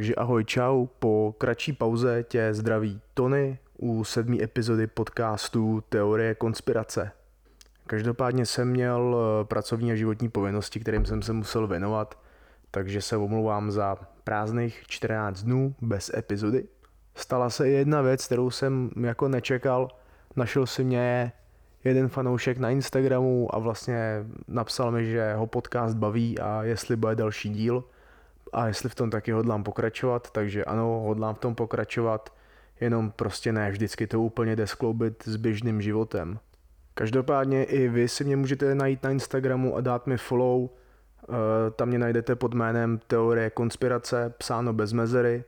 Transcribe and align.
Takže 0.00 0.14
ahoj, 0.14 0.44
čau, 0.44 0.86
po 0.86 1.34
kratší 1.38 1.72
pauze 1.72 2.24
tě 2.28 2.54
zdraví 2.54 3.00
Tony 3.14 3.58
u 3.78 4.04
sedmý 4.04 4.42
epizody 4.42 4.86
podcastu 4.86 5.84
Teorie 5.88 6.34
konspirace. 6.34 7.12
Každopádně 7.86 8.46
jsem 8.46 8.68
měl 8.68 9.16
eh, 9.16 9.44
pracovní 9.44 9.92
a 9.92 9.94
životní 9.94 10.28
povinnosti, 10.28 10.80
kterým 10.80 11.04
jsem 11.04 11.22
se 11.22 11.32
musel 11.32 11.66
věnovat, 11.66 12.18
takže 12.70 13.02
se 13.02 13.16
omlouvám 13.16 13.70
za 13.70 13.96
prázdných 14.24 14.82
14 14.86 15.42
dnů 15.42 15.74
bez 15.80 16.10
epizody. 16.14 16.64
Stala 17.14 17.50
se 17.50 17.68
jedna 17.68 18.02
věc, 18.02 18.26
kterou 18.26 18.50
jsem 18.50 18.90
jako 19.00 19.28
nečekal. 19.28 19.88
Našel 20.36 20.66
si 20.66 20.84
mě 20.84 21.32
jeden 21.84 22.08
fanoušek 22.08 22.58
na 22.58 22.70
Instagramu 22.70 23.54
a 23.54 23.58
vlastně 23.58 24.24
napsal 24.48 24.90
mi, 24.90 25.06
že 25.06 25.34
ho 25.34 25.46
podcast 25.46 25.96
baví 25.96 26.38
a 26.38 26.62
jestli 26.62 26.96
bude 26.96 27.14
další 27.14 27.50
díl 27.50 27.84
a 28.52 28.66
jestli 28.66 28.88
v 28.88 28.94
tom 28.94 29.10
taky 29.10 29.32
hodlám 29.32 29.64
pokračovat, 29.64 30.30
takže 30.30 30.64
ano, 30.64 31.00
hodlám 31.06 31.34
v 31.34 31.38
tom 31.38 31.54
pokračovat, 31.54 32.32
jenom 32.80 33.10
prostě 33.10 33.52
ne 33.52 33.70
vždycky 33.70 34.06
to 34.06 34.20
úplně 34.20 34.56
jde 34.56 34.66
skloubit 34.66 35.22
s 35.26 35.36
běžným 35.36 35.82
životem. 35.82 36.38
Každopádně 36.94 37.64
i 37.64 37.88
vy 37.88 38.08
si 38.08 38.24
mě 38.24 38.36
můžete 38.36 38.74
najít 38.74 39.02
na 39.02 39.10
Instagramu 39.10 39.76
a 39.76 39.80
dát 39.80 40.06
mi 40.06 40.16
follow, 40.16 40.68
eh, 40.68 41.26
tam 41.70 41.88
mě 41.88 41.98
najdete 41.98 42.36
pod 42.36 42.54
jménem 42.54 43.00
Teorie 43.06 43.50
konspirace, 43.50 44.34
psáno 44.38 44.72
bez 44.72 44.92
mezery 44.92 45.44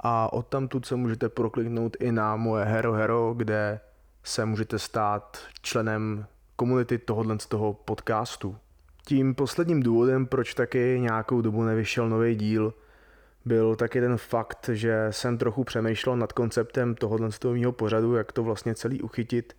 a 0.00 0.32
odtamtud 0.32 0.86
se 0.86 0.96
můžete 0.96 1.28
prokliknout 1.28 1.96
i 2.00 2.12
na 2.12 2.36
moje 2.36 2.64
Hero 2.64 2.92
Hero, 2.92 3.34
kde 3.36 3.80
se 4.22 4.44
můžete 4.44 4.78
stát 4.78 5.38
členem 5.62 6.26
komunity 6.56 6.98
tohohle 6.98 7.38
z 7.38 7.46
toho 7.46 7.74
podcastu. 7.74 8.56
Tím 9.06 9.34
posledním 9.34 9.82
důvodem, 9.82 10.26
proč 10.26 10.54
taky 10.54 10.96
nějakou 11.00 11.40
dobu 11.40 11.62
nevyšel 11.62 12.08
nový 12.08 12.34
díl, 12.34 12.74
byl 13.44 13.76
taky 13.76 14.00
ten 14.00 14.16
fakt, 14.16 14.70
že 14.72 15.06
jsem 15.10 15.38
trochu 15.38 15.64
přemýšlel 15.64 16.16
nad 16.16 16.32
konceptem 16.32 16.94
tohohle 16.94 17.32
z 17.32 17.38
toho 17.38 17.72
pořadu, 17.72 18.14
jak 18.14 18.32
to 18.32 18.42
vlastně 18.42 18.74
celý 18.74 19.02
uchytit. 19.02 19.56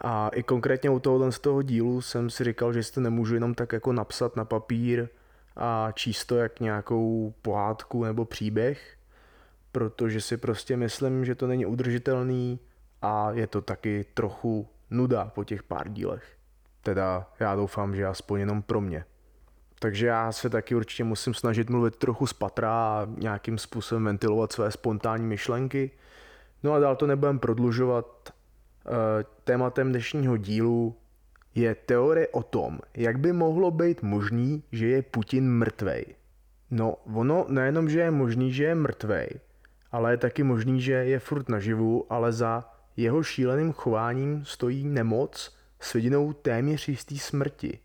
A 0.00 0.28
i 0.28 0.42
konkrétně 0.42 0.90
u 0.90 0.98
tohohle 0.98 1.32
z 1.32 1.38
toho 1.38 1.62
dílu 1.62 2.00
jsem 2.00 2.30
si 2.30 2.44
říkal, 2.44 2.72
že 2.72 2.82
si 2.82 2.92
to 2.92 3.00
nemůžu 3.00 3.34
jenom 3.34 3.54
tak 3.54 3.72
jako 3.72 3.92
napsat 3.92 4.36
na 4.36 4.44
papír 4.44 5.08
a 5.56 5.88
číst 5.94 6.24
to 6.24 6.36
jak 6.36 6.60
nějakou 6.60 7.34
pohádku 7.42 8.04
nebo 8.04 8.24
příběh, 8.24 8.96
protože 9.72 10.20
si 10.20 10.36
prostě 10.36 10.76
myslím, 10.76 11.24
že 11.24 11.34
to 11.34 11.46
není 11.46 11.66
udržitelný 11.66 12.60
a 13.02 13.30
je 13.32 13.46
to 13.46 13.60
taky 13.60 14.04
trochu 14.14 14.68
nuda 14.90 15.24
po 15.24 15.44
těch 15.44 15.62
pár 15.62 15.88
dílech. 15.88 16.39
Teda 16.82 17.26
já 17.40 17.56
doufám, 17.56 17.96
že 17.96 18.06
aspoň 18.06 18.40
jenom 18.40 18.62
pro 18.62 18.80
mě. 18.80 19.04
Takže 19.78 20.06
já 20.06 20.32
se 20.32 20.50
taky 20.50 20.74
určitě 20.74 21.04
musím 21.04 21.34
snažit 21.34 21.70
mluvit 21.70 21.96
trochu 21.96 22.26
z 22.26 22.32
patra 22.32 22.70
a 22.70 23.08
nějakým 23.18 23.58
způsobem 23.58 24.04
ventilovat 24.04 24.52
své 24.52 24.70
spontánní 24.70 25.26
myšlenky. 25.26 25.90
No 26.62 26.72
a 26.72 26.78
dál 26.78 26.96
to 26.96 27.06
nebudem 27.06 27.38
prodlužovat. 27.38 28.06
Eh, 28.86 29.24
tématem 29.44 29.88
dnešního 29.88 30.36
dílu 30.36 30.96
je 31.54 31.74
teorie 31.74 32.28
o 32.28 32.42
tom, 32.42 32.78
jak 32.94 33.18
by 33.18 33.32
mohlo 33.32 33.70
být 33.70 34.02
možný, 34.02 34.62
že 34.72 34.86
je 34.86 35.02
Putin 35.02 35.50
mrtvej. 35.50 36.04
No, 36.70 36.96
ono 37.14 37.46
nejenom, 37.48 37.88
že 37.88 38.00
je 38.00 38.10
možný, 38.10 38.52
že 38.52 38.64
je 38.64 38.74
mrtvej, 38.74 39.28
ale 39.92 40.12
je 40.12 40.16
taky 40.16 40.42
možný, 40.42 40.80
že 40.80 40.92
je 40.92 41.18
furt 41.18 41.48
naživu, 41.48 42.06
ale 42.10 42.32
za 42.32 42.64
jeho 42.96 43.22
šíleným 43.22 43.72
chováním 43.72 44.44
stojí 44.44 44.84
nemoc 44.84 45.56
s 45.80 45.92
vidinou 45.92 46.32
téměř 46.32 46.88
jistý 46.88 47.18
smrti. 47.18 47.78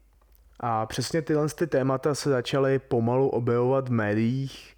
A 0.60 0.86
přesně 0.86 1.22
tyhle 1.22 1.50
ty 1.50 1.68
témata 1.68 2.16
se 2.16 2.30
začaly 2.30 2.80
pomalu 2.80 3.30
objevovat 3.30 3.90
v 3.90 3.92
médiích, 3.92 4.76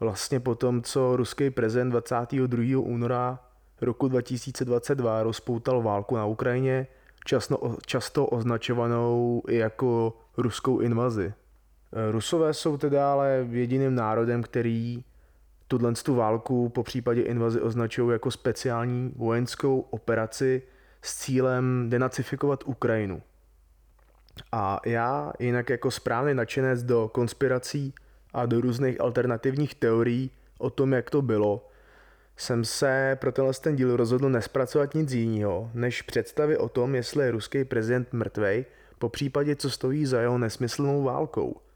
vlastně 0.00 0.40
po 0.40 0.54
tom, 0.54 0.82
co 0.82 1.16
ruský 1.16 1.50
prezident 1.50 1.90
22. 1.90 2.78
února 2.78 3.38
roku 3.80 4.08
2022 4.08 5.22
rozpoutal 5.22 5.82
válku 5.82 6.16
na 6.16 6.26
Ukrajině, 6.26 6.86
často, 7.24 7.76
často 7.86 8.26
označovanou 8.26 9.42
i 9.48 9.56
jako 9.56 10.16
ruskou 10.36 10.78
invazi. 10.78 11.32
Rusové 12.10 12.54
jsou 12.54 12.76
teda 12.76 13.12
ale 13.12 13.46
jediným 13.50 13.94
národem, 13.94 14.42
který 14.42 15.04
tuhle 15.68 15.92
tu 15.92 16.14
válku 16.14 16.68
po 16.68 16.82
případě 16.82 17.22
invazi 17.22 17.60
označují 17.60 18.12
jako 18.12 18.30
speciální 18.30 19.12
vojenskou 19.16 19.80
operaci 19.80 20.62
s 21.02 21.16
cílem 21.18 21.86
denacifikovat 21.90 22.64
Ukrajinu. 22.66 23.22
A 24.52 24.80
já 24.86 25.32
jinak 25.38 25.70
jako 25.70 25.90
správný 25.90 26.34
nadšenec 26.34 26.82
do 26.82 27.10
konspirací 27.14 27.94
a 28.34 28.46
do 28.46 28.60
různých 28.60 29.00
alternativních 29.00 29.74
teorií 29.74 30.30
o 30.58 30.70
tom, 30.70 30.92
jak 30.92 31.10
to 31.10 31.22
bylo, 31.22 31.68
jsem 32.36 32.64
se 32.64 33.18
pro 33.20 33.32
tenhle 33.32 33.54
ten 33.54 33.76
díl 33.76 33.96
rozhodl 33.96 34.28
nespracovat 34.28 34.94
nic 34.94 35.12
jiného, 35.12 35.70
než 35.74 36.02
představy 36.02 36.58
o 36.58 36.68
tom, 36.68 36.94
jestli 36.94 37.24
je 37.24 37.30
ruský 37.30 37.64
prezident 37.64 38.12
mrtvej, 38.12 38.64
po 38.98 39.08
případě 39.08 39.56
co 39.56 39.70
stojí 39.70 40.06
za 40.06 40.20
jeho 40.20 40.38
nesmyslnou 40.38 41.02
válkou– 41.02 41.60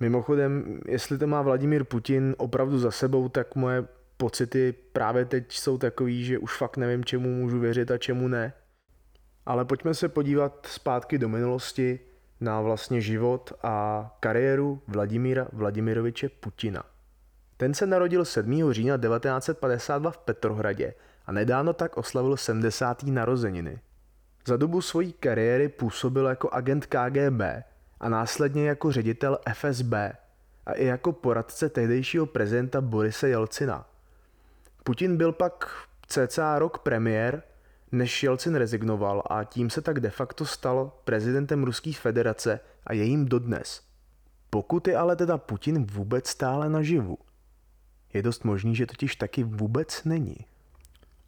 Mimochodem, 0.00 0.80
jestli 0.86 1.18
to 1.18 1.26
má 1.26 1.42
Vladimír 1.42 1.84
Putin 1.84 2.34
opravdu 2.38 2.78
za 2.78 2.90
sebou, 2.90 3.28
tak 3.28 3.54
moje 3.54 3.84
pocity 4.16 4.74
právě 4.92 5.24
teď 5.24 5.52
jsou 5.52 5.78
takový, 5.78 6.24
že 6.24 6.38
už 6.38 6.56
fakt 6.56 6.76
nevím, 6.76 7.04
čemu 7.04 7.28
můžu 7.28 7.58
věřit 7.58 7.90
a 7.90 7.98
čemu 7.98 8.28
ne. 8.28 8.52
Ale 9.46 9.64
pojďme 9.64 9.94
se 9.94 10.08
podívat 10.08 10.66
zpátky 10.70 11.18
do 11.18 11.28
minulosti 11.28 12.00
na 12.40 12.60
vlastně 12.60 13.00
život 13.00 13.52
a 13.62 14.16
kariéru 14.20 14.82
Vladimíra 14.88 15.48
Vladimiroviče 15.52 16.28
Putina. 16.28 16.82
Ten 17.56 17.74
se 17.74 17.86
narodil 17.86 18.24
7. 18.24 18.72
října 18.72 18.98
1952 18.98 20.10
v 20.10 20.18
Petrohradě 20.18 20.94
a 21.26 21.32
nedávno 21.32 21.72
tak 21.72 21.96
oslavil 21.96 22.36
70. 22.36 23.02
narozeniny. 23.02 23.80
Za 24.46 24.56
dobu 24.56 24.80
své 24.80 25.04
kariéry 25.04 25.68
působil 25.68 26.26
jako 26.26 26.50
agent 26.50 26.86
KGB 26.86 27.40
a 28.00 28.08
následně 28.08 28.68
jako 28.68 28.92
ředitel 28.92 29.38
FSB 29.52 29.92
a 30.66 30.72
i 30.72 30.84
jako 30.84 31.12
poradce 31.12 31.68
tehdejšího 31.68 32.26
prezidenta 32.26 32.80
Borise 32.80 33.28
Jelcina. 33.28 33.86
Putin 34.86 35.16
byl 35.16 35.32
pak 35.32 35.70
cca 36.06 36.58
rok 36.58 36.78
premiér, 36.78 37.42
než 37.92 38.22
Jelcin 38.22 38.54
rezignoval 38.54 39.22
a 39.30 39.44
tím 39.44 39.70
se 39.70 39.82
tak 39.82 40.00
de 40.00 40.10
facto 40.10 40.46
stal 40.46 40.92
prezidentem 41.04 41.64
Ruské 41.64 41.92
federace 41.92 42.60
a 42.86 42.92
je 42.92 43.04
jím 43.04 43.26
dodnes. 43.26 43.82
Pokud 44.50 44.88
je 44.88 44.96
ale 44.96 45.16
teda 45.16 45.38
Putin 45.38 45.86
vůbec 45.86 46.28
stále 46.28 46.68
naživu. 46.68 47.18
Je 48.12 48.22
dost 48.22 48.44
možný, 48.44 48.76
že 48.76 48.86
totiž 48.86 49.16
taky 49.16 49.44
vůbec 49.44 50.04
není. 50.04 50.36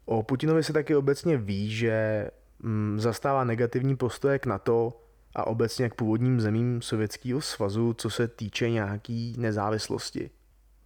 O 0.05 0.23
Putinovi 0.23 0.63
se 0.63 0.73
taky 0.73 0.95
obecně 0.95 1.37
ví, 1.37 1.71
že 1.71 2.27
mm, 2.59 2.99
zastává 2.99 3.43
negativní 3.43 3.95
postoje 3.95 4.39
k 4.39 4.45
NATO, 4.45 5.01
a 5.35 5.47
obecně 5.47 5.89
k 5.89 5.93
původním 5.93 6.41
zemím 6.41 6.81
Sovětského 6.81 7.41
svazu, 7.41 7.93
co 7.93 8.09
se 8.09 8.27
týče 8.27 8.69
nějaký 8.69 9.35
nezávislosti. 9.37 10.29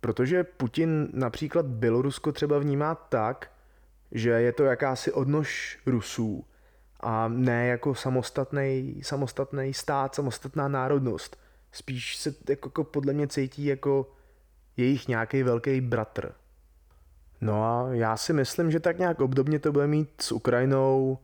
Protože 0.04 0.44
Putin 0.44 1.10
například 1.14 1.66
Bělorusko 1.66 2.32
třeba 2.32 2.60
vnímá 2.60 2.96
tak, 2.96 3.52
že 4.12 4.30
je 4.30 4.52
to 4.52 4.64
jakási 4.64 5.12
odnož 5.12 5.80
Rusů 5.86 6.46
a 7.00 7.28
ne 7.28 7.68
jako 7.68 7.96
samostatný, 7.96 9.00
samostatný 9.04 9.74
stát, 9.74 10.16
samostatná 10.16 10.68
národnost. 10.68 11.40
Spíš 11.72 12.16
se 12.18 12.36
jako, 12.50 12.68
jako 12.68 12.84
podle 12.84 13.14
mě 13.14 13.28
cítí 13.28 13.66
jako 13.66 14.12
jejich 14.78 15.08
nějaký 15.08 15.44
velký 15.44 15.82
bratr. 15.82 16.32
No 17.42 17.64
a 17.66 17.94
já 17.94 18.18
si 18.18 18.34
myslím, 18.34 18.72
že 18.72 18.80
tak 18.80 19.00
nějak 19.00 19.22
obdobně 19.22 19.60
to 19.60 19.72
bude 19.72 19.88
mít 19.88 20.10
s 20.22 20.32
Ukrajinou, 20.32 21.18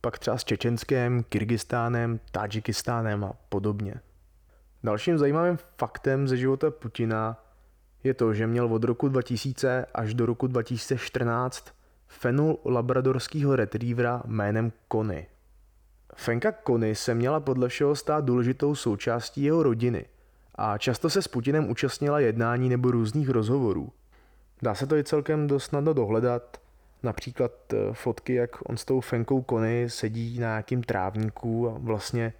pak 0.00 0.18
třeba 0.18 0.38
s 0.38 0.44
Čečenskem, 0.44 1.22
Kyrgyzstánem, 1.22 2.20
Tadžikistánem 2.32 3.24
a 3.24 3.32
podobně. 3.48 3.94
Dalším 4.84 5.18
zajímavým 5.18 5.58
faktem 5.78 6.28
ze 6.28 6.36
života 6.36 6.70
Putina 6.70 7.44
je 8.04 8.14
to, 8.14 8.34
že 8.34 8.46
měl 8.46 8.74
od 8.74 8.84
roku 8.84 9.08
2000 9.08 9.86
až 9.94 10.14
do 10.14 10.26
roku 10.26 10.46
2014 10.46 11.66
fenul 12.08 12.58
labradorského 12.64 13.56
retrievera 13.56 14.22
jménem 14.26 14.72
Kony. 14.88 15.26
Fenka 16.14 16.52
Kony 16.52 16.94
se 16.94 17.14
měla 17.14 17.40
podle 17.40 17.68
všeho 17.68 17.96
stát 17.96 18.24
důležitou 18.24 18.74
součástí 18.74 19.42
jeho 19.42 19.62
rodiny 19.62 20.04
a 20.54 20.78
často 20.78 21.10
se 21.10 21.22
s 21.22 21.28
Putinem 21.28 21.70
účastnila 21.70 22.20
jednání 22.20 22.68
nebo 22.68 22.90
různých 22.90 23.28
rozhovorů. 23.28 23.92
Dá 24.62 24.74
se 24.74 24.86
to 24.86 24.96
i 24.96 25.04
celkem 25.04 25.46
dost 25.46 25.64
snadno 25.64 25.92
dohledat, 25.92 26.60
například 27.02 27.52
eh, 27.72 27.76
fotky, 27.92 28.34
jak 28.34 28.70
on 28.70 28.76
s 28.76 28.84
tou 28.84 29.00
Fenkou 29.00 29.42
Kony 29.42 29.90
sedí 29.90 30.38
na 30.38 30.46
nějakým 30.46 30.82
trávníku 30.82 31.70
a 31.70 31.74
vlastně 31.78 32.32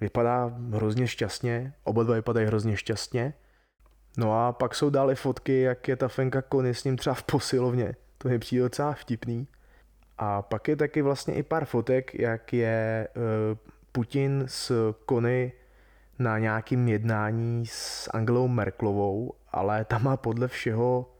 vypadá 0.00 0.54
hrozně 0.70 1.08
šťastně, 1.08 1.72
oba 1.84 2.02
dva 2.02 2.14
vypadají 2.14 2.46
hrozně 2.46 2.76
šťastně. 2.76 3.34
No 4.16 4.46
a 4.46 4.52
pak 4.52 4.74
jsou 4.74 4.90
dále 4.90 5.14
fotky, 5.14 5.60
jak 5.60 5.88
je 5.88 5.96
ta 5.96 6.08
Fenka 6.08 6.42
Kony 6.42 6.74
s 6.74 6.84
ním 6.84 6.96
třeba 6.96 7.14
v 7.14 7.22
posilovně. 7.22 7.94
To 8.18 8.28
je 8.28 8.38
přijde 8.38 8.62
docela 8.62 8.92
vtipný. 8.92 9.48
A 10.18 10.42
pak 10.42 10.68
je 10.68 10.76
taky 10.76 11.02
vlastně 11.02 11.34
i 11.34 11.42
pár 11.42 11.64
fotek, 11.64 12.14
jak 12.14 12.52
je 12.52 13.08
uh, 13.16 13.22
Putin 13.92 14.44
s 14.46 14.94
Kony 15.06 15.52
na 16.18 16.38
nějakým 16.38 16.88
jednání 16.88 17.66
s 17.66 18.10
Angelou 18.14 18.48
Merklovou 18.48 19.34
ale 19.52 19.84
ta 19.84 19.98
má 19.98 20.16
podle 20.16 20.48
všeho 20.48 21.12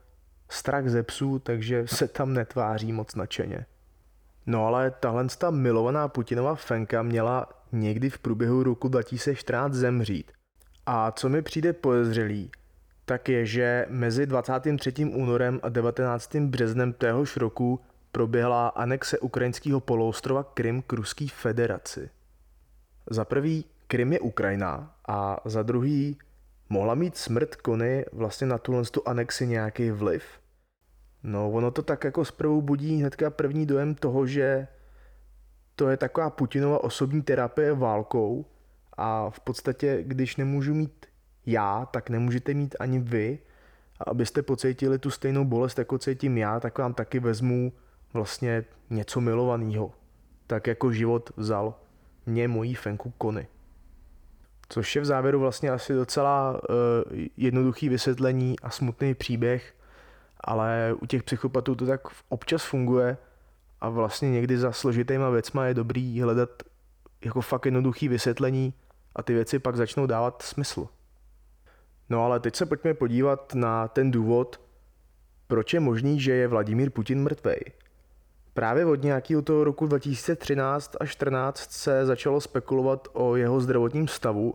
strach 0.48 0.88
ze 0.88 1.02
psů, 1.02 1.38
takže 1.38 1.86
se 1.86 2.08
tam 2.08 2.34
netváří 2.34 2.92
moc 2.92 3.14
nadšeně. 3.14 3.66
No 4.46 4.66
ale 4.66 4.90
tahle 4.90 5.26
ta 5.38 5.50
milovaná 5.50 6.08
Putinova 6.08 6.54
fenka 6.54 7.02
měla 7.02 7.48
někdy 7.72 8.10
v 8.10 8.18
průběhu 8.18 8.62
roku 8.62 8.88
2014 8.88 9.72
zemřít. 9.72 10.32
A 10.86 11.12
co 11.12 11.28
mi 11.28 11.42
přijde 11.42 11.72
podezřelý, 11.72 12.50
tak 13.10 13.28
je, 13.28 13.46
že 13.46 13.86
mezi 13.88 14.26
23. 14.26 15.04
únorem 15.04 15.60
a 15.62 15.68
19. 15.68 16.36
březnem 16.36 16.92
téhož 16.92 17.36
roku 17.36 17.80
proběhla 18.12 18.68
anexe 18.68 19.18
ukrajinského 19.18 19.80
poloostrova 19.80 20.44
Krym 20.44 20.82
k 20.82 20.92
Ruské 20.92 21.26
federaci. 21.34 22.10
Za 23.10 23.24
prvý, 23.24 23.64
Krym 23.86 24.12
je 24.12 24.20
Ukrajina 24.20 24.94
a 25.08 25.40
za 25.44 25.62
druhý, 25.62 26.18
mohla 26.68 26.94
mít 26.94 27.16
smrt 27.16 27.56
Kony 27.56 28.04
vlastně 28.12 28.46
na 28.46 28.58
tuhle 28.58 28.84
tu 28.84 29.08
anexi 29.08 29.46
nějaký 29.46 29.90
vliv. 29.90 30.24
No, 31.22 31.50
ono 31.50 31.70
to 31.70 31.82
tak 31.82 32.04
jako 32.04 32.24
zprvu 32.24 32.62
budí 32.62 32.96
hnedka 32.96 33.30
první 33.30 33.66
dojem 33.66 33.94
toho, 33.94 34.26
že 34.26 34.68
to 35.74 35.88
je 35.88 35.96
taková 35.96 36.30
Putinova 36.30 36.84
osobní 36.84 37.22
terapie 37.22 37.74
válkou 37.74 38.46
a 38.96 39.30
v 39.30 39.40
podstatě, 39.40 39.98
když 40.02 40.36
nemůžu 40.36 40.74
mít 40.74 41.09
já, 41.50 41.86
tak 41.86 42.10
nemůžete 42.10 42.54
mít 42.54 42.76
ani 42.80 42.98
vy. 42.98 43.38
A 44.00 44.10
abyste 44.10 44.42
pocítili 44.42 44.98
tu 44.98 45.10
stejnou 45.10 45.44
bolest, 45.44 45.78
jako 45.78 45.98
cítím 45.98 46.38
já, 46.38 46.60
tak 46.60 46.78
vám 46.78 46.94
taky 46.94 47.20
vezmu 47.20 47.72
vlastně 48.12 48.64
něco 48.90 49.20
milovaného. 49.20 49.92
Tak 50.46 50.66
jako 50.66 50.92
život 50.92 51.30
vzal 51.36 51.74
mě 52.26 52.48
mojí 52.48 52.74
fenku 52.74 53.12
Kony. 53.18 53.46
Což 54.68 54.96
je 54.96 55.02
v 55.02 55.04
závěru 55.04 55.40
vlastně 55.40 55.70
asi 55.70 55.94
docela 55.94 56.52
uh, 56.52 57.18
jednoduchý 57.36 57.88
vysvětlení 57.88 58.60
a 58.60 58.70
smutný 58.70 59.14
příběh, 59.14 59.74
ale 60.40 60.94
u 61.02 61.06
těch 61.06 61.22
psychopatů 61.22 61.74
to 61.74 61.86
tak 61.86 62.00
občas 62.28 62.64
funguje 62.64 63.16
a 63.80 63.88
vlastně 63.88 64.30
někdy 64.30 64.58
za 64.58 64.72
složitýma 64.72 65.30
věcma 65.30 65.66
je 65.66 65.74
dobrý 65.74 66.20
hledat 66.20 66.62
jako 67.24 67.40
fakt 67.40 67.64
jednoduchý 67.64 68.08
vysvětlení 68.08 68.74
a 69.16 69.22
ty 69.22 69.34
věci 69.34 69.58
pak 69.58 69.76
začnou 69.76 70.06
dávat 70.06 70.42
smysl. 70.42 70.88
No 72.10 72.24
ale 72.24 72.40
teď 72.40 72.56
se 72.56 72.66
pojďme 72.66 72.94
podívat 72.94 73.54
na 73.54 73.88
ten 73.88 74.10
důvod, 74.10 74.60
proč 75.46 75.74
je 75.74 75.80
možný, 75.80 76.20
že 76.20 76.32
je 76.32 76.48
Vladimír 76.48 76.90
Putin 76.90 77.22
mrtvej. 77.22 77.60
Právě 78.54 78.86
od 78.86 79.02
nějakého 79.02 79.42
toho 79.42 79.64
roku 79.64 79.86
2013 79.86 80.96
až 81.00 81.10
14 81.10 81.72
se 81.72 82.06
začalo 82.06 82.40
spekulovat 82.40 83.08
o 83.12 83.36
jeho 83.36 83.60
zdravotním 83.60 84.08
stavu, 84.08 84.54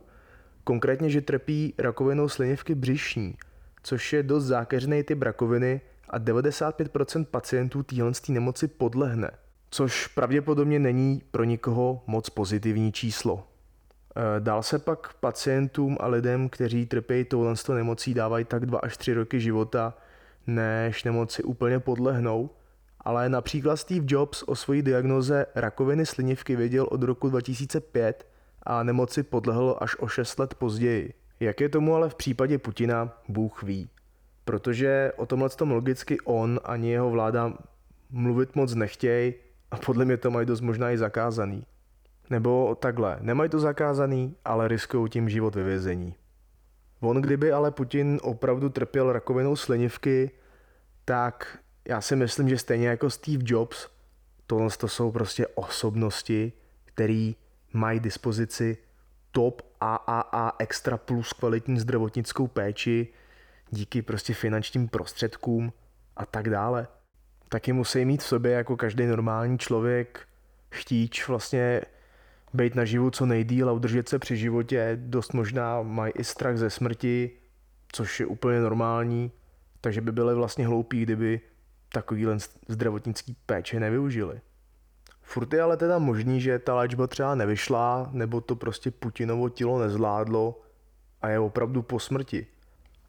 konkrétně, 0.63 1.09
že 1.09 1.21
trpí 1.21 1.73
rakovinou 1.77 2.29
slinivky 2.29 2.75
břišní, 2.75 3.35
což 3.83 4.13
je 4.13 4.23
dost 4.23 4.43
zákeřný 4.43 5.03
typ 5.03 5.21
rakoviny 5.21 5.81
a 6.09 6.19
95% 6.19 7.25
pacientů 7.25 7.83
téhle 7.83 8.11
nemoci 8.29 8.67
podlehne, 8.67 9.31
což 9.69 10.07
pravděpodobně 10.07 10.79
není 10.79 11.21
pro 11.31 11.43
nikoho 11.43 12.03
moc 12.07 12.29
pozitivní 12.29 12.91
číslo. 12.91 13.47
E, 14.15 14.39
dál 14.39 14.63
se 14.63 14.79
pak 14.79 15.13
pacientům 15.13 15.97
a 15.99 16.07
lidem, 16.07 16.49
kteří 16.49 16.85
trpí 16.85 17.23
touhle 17.23 17.53
nemocí, 17.73 18.13
dávají 18.13 18.45
tak 18.45 18.65
2 18.65 18.79
až 18.79 18.97
3 18.97 19.13
roky 19.13 19.39
života, 19.39 19.93
než 20.47 21.03
nemoci 21.03 21.43
úplně 21.43 21.79
podlehnou– 21.79 22.49
ale 23.05 23.29
například 23.29 23.77
Steve 23.77 24.05
Jobs 24.07 24.43
o 24.43 24.55
svojí 24.55 24.81
diagnoze 24.81 25.45
rakoviny 25.55 26.05
slinivky 26.05 26.55
věděl 26.55 26.87
od 26.91 27.03
roku 27.03 27.29
2005 27.29 28.27
a 28.63 28.83
nemoci 28.83 29.23
podlehl 29.23 29.77
až 29.79 29.95
o 29.99 30.07
6 30.07 30.39
let 30.39 30.53
později. 30.53 31.13
Jak 31.39 31.61
je 31.61 31.69
tomu 31.69 31.95
ale 31.95 32.09
v 32.09 32.15
případě 32.15 32.57
Putina, 32.57 33.17
Bůh 33.27 33.63
ví. 33.63 33.89
Protože 34.45 35.11
o 35.15 35.25
tomhle 35.25 35.49
tom 35.49 35.71
logicky 35.71 36.19
on 36.19 36.59
ani 36.63 36.91
jeho 36.91 37.09
vláda 37.09 37.53
mluvit 38.09 38.55
moc 38.55 38.75
nechtějí 38.75 39.33
a 39.71 39.77
podle 39.77 40.05
mě 40.05 40.17
to 40.17 40.31
mají 40.31 40.45
dost 40.45 40.61
možná 40.61 40.91
i 40.91 40.97
zakázaný. 40.97 41.65
Nebo 42.29 42.75
takhle, 42.75 43.17
nemají 43.21 43.49
to 43.49 43.59
zakázaný, 43.59 44.35
ale 44.45 44.67
riskují 44.67 45.09
tím 45.09 45.29
život 45.29 45.55
ve 45.55 45.63
vězení. 45.63 46.15
On 46.99 47.21
kdyby 47.21 47.51
ale 47.51 47.71
Putin 47.71 48.19
opravdu 48.23 48.69
trpěl 48.69 49.13
rakovinou 49.13 49.55
slinivky, 49.55 50.31
tak 51.05 51.59
já 51.87 52.01
si 52.01 52.15
myslím, 52.15 52.49
že 52.49 52.57
stejně 52.57 52.87
jako 52.87 53.09
Steve 53.09 53.43
Jobs, 53.45 53.87
tohle 54.47 54.69
to 54.77 54.87
jsou 54.87 55.11
prostě 55.11 55.47
osobnosti, 55.47 56.53
které 56.85 57.31
mají 57.73 57.99
dispozici 57.99 58.77
top 59.31 59.61
AAA 59.81 60.55
extra 60.59 60.97
plus 60.97 61.33
kvalitní 61.33 61.79
zdravotnickou 61.79 62.47
péči 62.47 63.07
díky 63.69 64.01
prostě 64.01 64.33
finančním 64.33 64.87
prostředkům 64.87 65.73
a 66.17 66.25
tak 66.25 66.49
dále. 66.49 66.87
Taky 67.49 67.73
musí 67.73 68.05
mít 68.05 68.21
v 68.21 68.25
sobě 68.25 68.51
jako 68.51 68.77
každý 68.77 69.05
normální 69.05 69.57
člověk 69.57 70.27
chtíč 70.71 71.27
vlastně 71.27 71.81
být 72.55 72.75
naživu 72.75 73.11
co 73.11 73.25
nejdíl 73.25 73.69
a 73.69 73.71
udržet 73.71 74.09
se 74.09 74.19
při 74.19 74.37
životě. 74.37 74.97
Dost 75.01 75.33
možná 75.33 75.81
mají 75.81 76.13
i 76.15 76.23
strach 76.23 76.57
ze 76.57 76.69
smrti, 76.69 77.31
což 77.91 78.19
je 78.19 78.25
úplně 78.25 78.59
normální, 78.59 79.31
takže 79.81 80.01
by 80.01 80.11
byly 80.11 80.35
vlastně 80.35 80.67
hloupí, 80.67 81.01
kdyby 81.01 81.41
takovýhle 81.91 82.37
zdravotnický 82.67 83.35
péče 83.45 83.79
nevyužili. 83.79 84.41
Furt 85.21 85.53
je 85.53 85.61
ale 85.61 85.77
teda 85.77 85.99
možný, 85.99 86.41
že 86.41 86.59
ta 86.59 86.75
léčba 86.75 87.07
třeba 87.07 87.35
nevyšla, 87.35 88.09
nebo 88.11 88.41
to 88.41 88.55
prostě 88.55 88.91
Putinovo 88.91 89.49
tělo 89.49 89.79
nezvládlo 89.79 90.61
a 91.21 91.29
je 91.29 91.39
opravdu 91.39 91.81
po 91.81 91.99
smrti. 91.99 92.47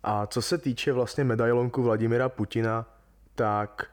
A 0.02 0.26
co 0.26 0.42
se 0.42 0.58
týče 0.58 0.92
vlastně 0.92 1.24
medailonku 1.24 1.82
Vladimira 1.82 2.28
Putina, 2.28 2.86
tak 3.34 3.86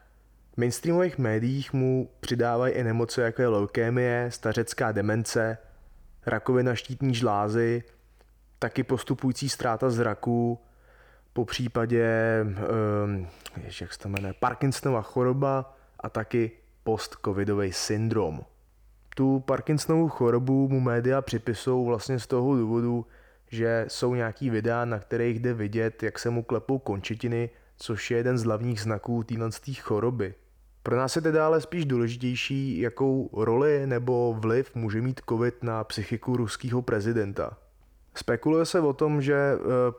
v 0.54 0.58
mainstreamových 0.58 1.18
médiích 1.18 1.72
mu 1.72 2.10
přidávají 2.20 2.74
i 2.74 2.84
nemoce 2.84 3.22
jako 3.22 3.42
je 3.42 3.48
leukémie, 3.48 4.26
stařecká 4.30 4.92
demence, 4.92 5.58
rakovina 6.26 6.74
štítní 6.74 7.14
žlázy, 7.14 7.82
taky 8.58 8.82
postupující 8.82 9.48
ztráta 9.48 9.90
zraku, 9.90 10.58
po 11.32 11.44
případě, 11.44 12.06
um, 13.04 13.26
jak 13.80 13.92
se 13.92 13.98
to 13.98 14.08
jmenuje, 14.08 14.34
Parkinsonova 14.40 15.02
choroba 15.02 15.76
a 16.00 16.08
taky 16.08 16.50
post-covidový 16.84 17.72
syndrom. 17.72 18.40
Tu 19.16 19.40
Parkinsonovu 19.40 20.08
chorobu 20.08 20.68
mu 20.68 20.80
média 20.80 21.22
připisují 21.22 21.86
vlastně 21.86 22.18
z 22.18 22.26
toho 22.26 22.56
důvodu, 22.56 23.06
že 23.50 23.84
jsou 23.88 24.14
nějaký 24.14 24.50
videa, 24.50 24.84
na 24.84 24.98
kterých 24.98 25.40
jde 25.40 25.54
vidět, 25.54 26.02
jak 26.02 26.18
se 26.18 26.30
mu 26.30 26.42
klepou 26.42 26.78
končetiny, 26.78 27.50
což 27.76 28.10
je 28.10 28.16
jeden 28.16 28.38
z 28.38 28.44
hlavních 28.44 28.80
znaků 28.80 29.22
téhle 29.22 29.50
choroby. 29.80 30.34
Pro 30.84 30.96
nás 30.96 31.16
je 31.16 31.22
teda 31.22 31.46
ale 31.46 31.60
spíš 31.60 31.84
důležitější, 31.84 32.80
jakou 32.80 33.30
roli 33.32 33.86
nebo 33.86 34.36
vliv 34.38 34.74
může 34.74 35.00
mít 35.00 35.20
covid 35.28 35.62
na 35.62 35.84
psychiku 35.84 36.36
ruského 36.36 36.82
prezidenta. 36.82 37.56
Spekuluje 38.14 38.66
se 38.66 38.80
o 38.80 38.92
tom, 38.92 39.22
že 39.22 39.34
eh, 39.34 39.58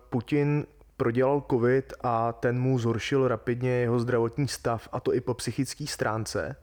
Putin 0.09 0.65
prodělal 0.97 1.43
covid 1.51 1.93
a 2.03 2.33
ten 2.33 2.59
mu 2.59 2.79
zhoršil 2.79 3.27
rapidně 3.27 3.69
jeho 3.69 3.99
zdravotní 3.99 4.47
stav, 4.47 4.89
a 4.91 4.99
to 4.99 5.13
i 5.13 5.21
po 5.21 5.33
psychické 5.33 5.87
stránce. 5.87 6.55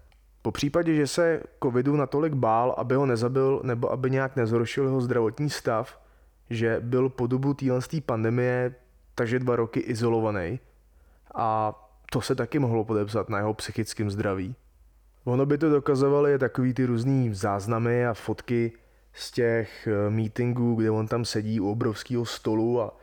Po 0.43 0.51
případě, 0.51 0.95
že 0.95 1.07
se 1.07 1.43
covidu 1.63 1.97
natolik 1.97 2.35
bál, 2.35 2.75
aby 2.79 2.95
ho 2.95 3.07
nezabil 3.07 3.61
nebo 3.65 3.93
aby 3.93 4.11
nějak 4.11 4.37
nezhoršil 4.37 4.85
jeho 4.85 5.01
zdravotní 5.01 5.51
stav, 5.51 6.01
že 6.51 6.77
byl 6.81 7.09
po 7.09 7.27
dobu 7.27 7.55
téhle 7.55 7.81
pandemie 8.07 8.75
takže 9.15 9.39
dva 9.39 9.57
roky 9.57 9.81
izolovaný 9.81 10.61
a 11.35 11.79
to 12.13 12.21
se 12.21 12.35
taky 12.35 12.59
mohlo 12.59 12.85
podepsat 12.85 13.29
na 13.29 13.39
jeho 13.39 13.55
psychickém 13.55 14.11
zdraví. 14.11 14.55
Ono 15.25 15.47
by 15.47 15.59
to 15.59 15.71
dokazovaly 15.71 16.39
takový 16.39 16.75
ty 16.75 16.85
různý 16.85 17.35
záznamy 17.35 18.07
a 18.07 18.15
fotky 18.15 18.73
z 19.13 19.31
těch 19.31 19.87
eh, 19.87 20.11
meetingů, 20.11 20.75
kde 20.75 20.91
on 20.91 21.09
tam 21.09 21.25
sedí 21.25 21.61
u 21.61 21.71
obrovského 21.71 22.25
stolu 22.25 22.81
a 22.81 22.97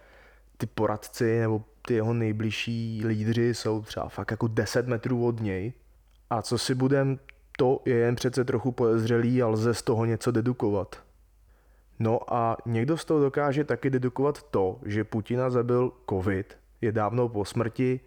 ty 0.57 0.65
poradci 0.65 1.39
nebo 1.39 1.63
ty 1.87 1.93
jeho 1.93 2.13
nejbližší 2.13 3.03
lídři 3.05 3.53
jsou 3.53 3.81
třeba 3.81 4.09
fakt 4.09 4.31
jako 4.31 4.47
10 4.47 4.87
metrů 4.87 5.25
od 5.25 5.41
něj. 5.41 5.73
A 6.29 6.41
co 6.41 6.57
si 6.57 6.75
budem, 6.75 7.19
to 7.57 7.81
je 7.85 7.95
jen 7.95 8.15
přece 8.15 8.45
trochu 8.45 8.71
podezřelý 8.71 9.43
a 9.43 9.47
lze 9.47 9.73
z 9.73 9.81
toho 9.81 10.05
něco 10.05 10.31
dedukovat. 10.31 11.03
No 11.99 12.33
a 12.33 12.57
někdo 12.65 12.97
z 12.97 13.05
toho 13.05 13.19
dokáže 13.19 13.63
taky 13.63 13.89
dedukovat 13.89 14.43
to, 14.43 14.79
že 14.85 15.03
Putina 15.03 15.49
zabil 15.49 15.91
covid, 16.09 16.57
je 16.81 16.91
dávno 16.91 17.29
po 17.29 17.45
smrti 17.45 17.99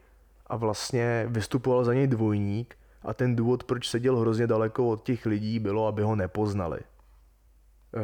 a 0.53 0.57
vlastně 0.57 1.27
vystupoval 1.29 1.85
za 1.85 1.95
něj 1.95 2.07
dvojník 2.07 2.77
a 3.03 3.15
ten 3.15 3.37
důvod, 3.37 3.65
proč 3.65 3.89
seděl 3.89 4.17
hrozně 4.17 4.47
daleko 4.47 4.89
od 4.89 5.03
těch 5.03 5.27
lidí, 5.27 5.59
bylo, 5.59 5.87
aby 5.87 6.03
ho 6.03 6.17
nepoznali. 6.17 6.81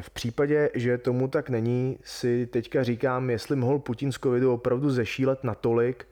V 0.00 0.11
případě, 0.11 0.71
že 0.75 0.99
tomu 0.99 1.28
tak 1.28 1.50
není, 1.50 1.99
si 2.02 2.47
teďka 2.47 2.83
říkám, 2.83 3.31
jestli 3.31 3.57
mohl 3.57 3.78
Putin 3.78 4.12
z 4.12 4.19
covidu 4.19 4.52
opravdu 4.52 4.90
zešílet 4.90 5.45
natolik 5.45 6.07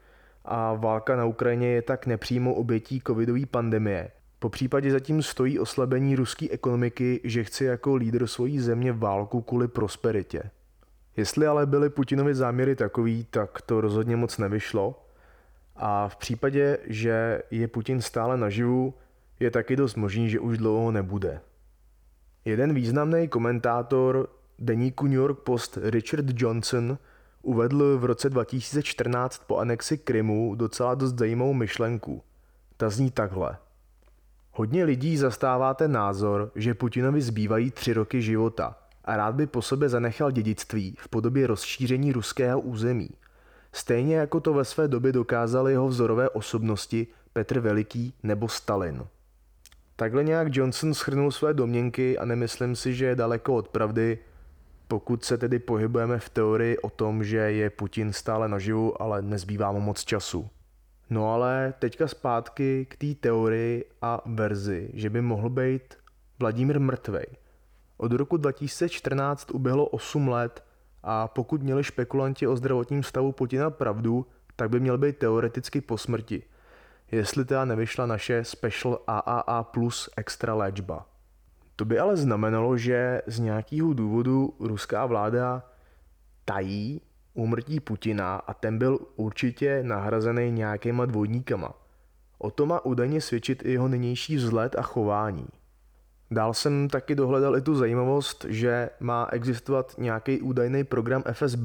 a 0.44 0.74
válka 0.74 1.16
na 1.16 1.24
Ukrajině 1.24 1.68
je 1.68 1.82
tak 1.82 2.06
nepřímou 2.06 2.52
obětí 2.52 3.02
covidové 3.06 3.46
pandemie. 3.50 4.10
Po 4.38 4.48
případě 4.48 4.90
zatím 4.90 5.22
stojí 5.22 5.58
oslabení 5.58 6.16
ruské 6.16 6.48
ekonomiky, 6.50 7.20
že 7.24 7.44
chce 7.44 7.64
jako 7.64 7.94
lídr 7.94 8.26
svojí 8.26 8.60
země 8.60 8.92
válku 8.92 9.42
kvůli 9.42 9.68
prosperitě. 9.68 10.42
Jestli 11.16 11.46
ale 11.46 11.66
byly 11.66 11.90
Putinovi 11.90 12.34
záměry 12.34 12.76
takový, 12.76 13.26
tak 13.30 13.62
to 13.62 13.80
rozhodně 13.80 14.16
moc 14.16 14.38
nevyšlo. 14.38 15.05
A 15.76 16.08
v 16.08 16.16
případě, 16.16 16.78
že 16.86 17.42
je 17.50 17.68
Putin 17.68 18.00
stále 18.00 18.36
naživu, 18.36 18.94
je 19.40 19.50
taky 19.50 19.76
dost 19.76 19.96
možný, 19.96 20.30
že 20.30 20.40
už 20.40 20.58
dlouho 20.58 20.92
nebude. 20.92 21.40
Jeden 22.44 22.74
významný 22.74 23.28
komentátor 23.28 24.28
deníku 24.58 25.06
New 25.06 25.14
York 25.14 25.38
Post 25.38 25.78
Richard 25.82 26.26
Johnson 26.34 26.98
uvedl 27.42 27.98
v 27.98 28.04
roce 28.04 28.30
2014 28.30 29.42
po 29.46 29.56
anexi 29.56 29.98
Krymu 29.98 30.54
docela 30.54 30.94
dost 30.94 31.18
zajímavou 31.18 31.54
myšlenku. 31.54 32.22
Ta 32.76 32.90
zní 32.90 33.10
takhle. 33.10 33.58
Hodně 34.52 34.84
lidí 34.84 35.16
zastává 35.16 35.74
ten 35.74 35.92
názor, 35.92 36.52
že 36.54 36.74
Putinovi 36.74 37.22
zbývají 37.22 37.70
tři 37.70 37.92
roky 37.92 38.22
života 38.22 38.76
a 39.04 39.16
rád 39.16 39.34
by 39.34 39.46
po 39.46 39.62
sobě 39.62 39.88
zanechal 39.88 40.30
dědictví 40.30 40.96
v 40.98 41.08
podobě 41.08 41.46
rozšíření 41.46 42.12
ruského 42.12 42.60
území. 42.60 43.08
Stejně 43.72 44.16
jako 44.16 44.40
to 44.40 44.54
ve 44.54 44.64
své 44.64 44.88
době 44.88 45.12
dokázali 45.12 45.72
jeho 45.72 45.88
vzorové 45.88 46.28
osobnosti 46.28 47.06
Petr 47.32 47.60
Veliký 47.60 48.14
nebo 48.22 48.48
Stalin. 48.48 49.06
Takhle 49.96 50.24
nějak 50.24 50.56
Johnson 50.56 50.94
schrnul 50.94 51.32
své 51.32 51.54
domněnky 51.54 52.18
a 52.18 52.24
nemyslím 52.24 52.76
si, 52.76 52.94
že 52.94 53.04
je 53.04 53.16
daleko 53.16 53.54
od 53.54 53.68
pravdy, 53.68 54.18
pokud 54.88 55.24
se 55.24 55.38
tedy 55.38 55.58
pohybujeme 55.58 56.18
v 56.18 56.28
teorii 56.28 56.78
o 56.78 56.90
tom, 56.90 57.24
že 57.24 57.36
je 57.36 57.70
Putin 57.70 58.12
stále 58.12 58.48
naživu, 58.48 59.02
ale 59.02 59.22
nezbývá 59.22 59.72
mu 59.72 59.80
moc 59.80 60.04
času. 60.04 60.48
No 61.10 61.32
ale 61.32 61.74
teďka 61.78 62.08
zpátky 62.08 62.86
k 62.90 62.96
té 62.96 63.14
teorii 63.14 63.84
a 64.02 64.20
verzi, 64.26 64.90
že 64.94 65.10
by 65.10 65.20
mohl 65.20 65.50
být 65.50 65.94
Vladimír 66.38 66.80
mrtvej. 66.80 67.26
Od 67.96 68.12
roku 68.12 68.36
2014 68.36 69.50
uběhlo 69.50 69.86
8 69.86 70.28
let 70.28 70.64
a 71.02 71.28
pokud 71.28 71.62
měli 71.62 71.84
špekulanti 71.84 72.46
o 72.46 72.56
zdravotním 72.56 73.02
stavu 73.02 73.32
Putina 73.32 73.70
pravdu, 73.70 74.26
tak 74.56 74.70
by 74.70 74.80
měl 74.80 74.98
být 74.98 75.18
teoreticky 75.18 75.80
po 75.80 75.98
smrti. 75.98 76.42
Jestli 77.12 77.44
teda 77.44 77.64
nevyšla 77.64 78.06
naše 78.06 78.44
Special 78.44 78.98
AAA 79.06 79.62
plus 79.62 80.10
extra 80.16 80.54
léčba. 80.54 81.06
To 81.76 81.84
by 81.84 81.98
ale 81.98 82.16
znamenalo, 82.16 82.76
že 82.76 83.22
z 83.26 83.38
nějakého 83.38 83.92
důvodu 83.92 84.54
ruská 84.60 85.06
vláda 85.06 85.62
tají 86.44 87.00
úmrtí 87.34 87.80
Putina 87.80 88.36
a 88.36 88.54
ten 88.54 88.78
byl 88.78 88.98
určitě 89.16 89.82
nahrazený 89.82 90.50
nějakýma 90.50 91.06
dvojníkama. 91.06 91.72
O 92.38 92.50
to 92.50 92.66
má 92.66 92.84
údajně 92.84 93.20
svědčit 93.20 93.62
i 93.64 93.72
jeho 93.72 93.88
nynější 93.88 94.36
vzhled 94.36 94.76
a 94.78 94.82
chování. 94.82 95.48
Dál 96.30 96.54
jsem 96.54 96.88
taky 96.88 97.14
dohledal 97.14 97.56
i 97.56 97.60
tu 97.60 97.74
zajímavost, 97.74 98.46
že 98.48 98.90
má 99.00 99.28
existovat 99.32 99.94
nějaký 99.98 100.40
údajný 100.40 100.84
program 100.84 101.22
FSB, 101.32 101.64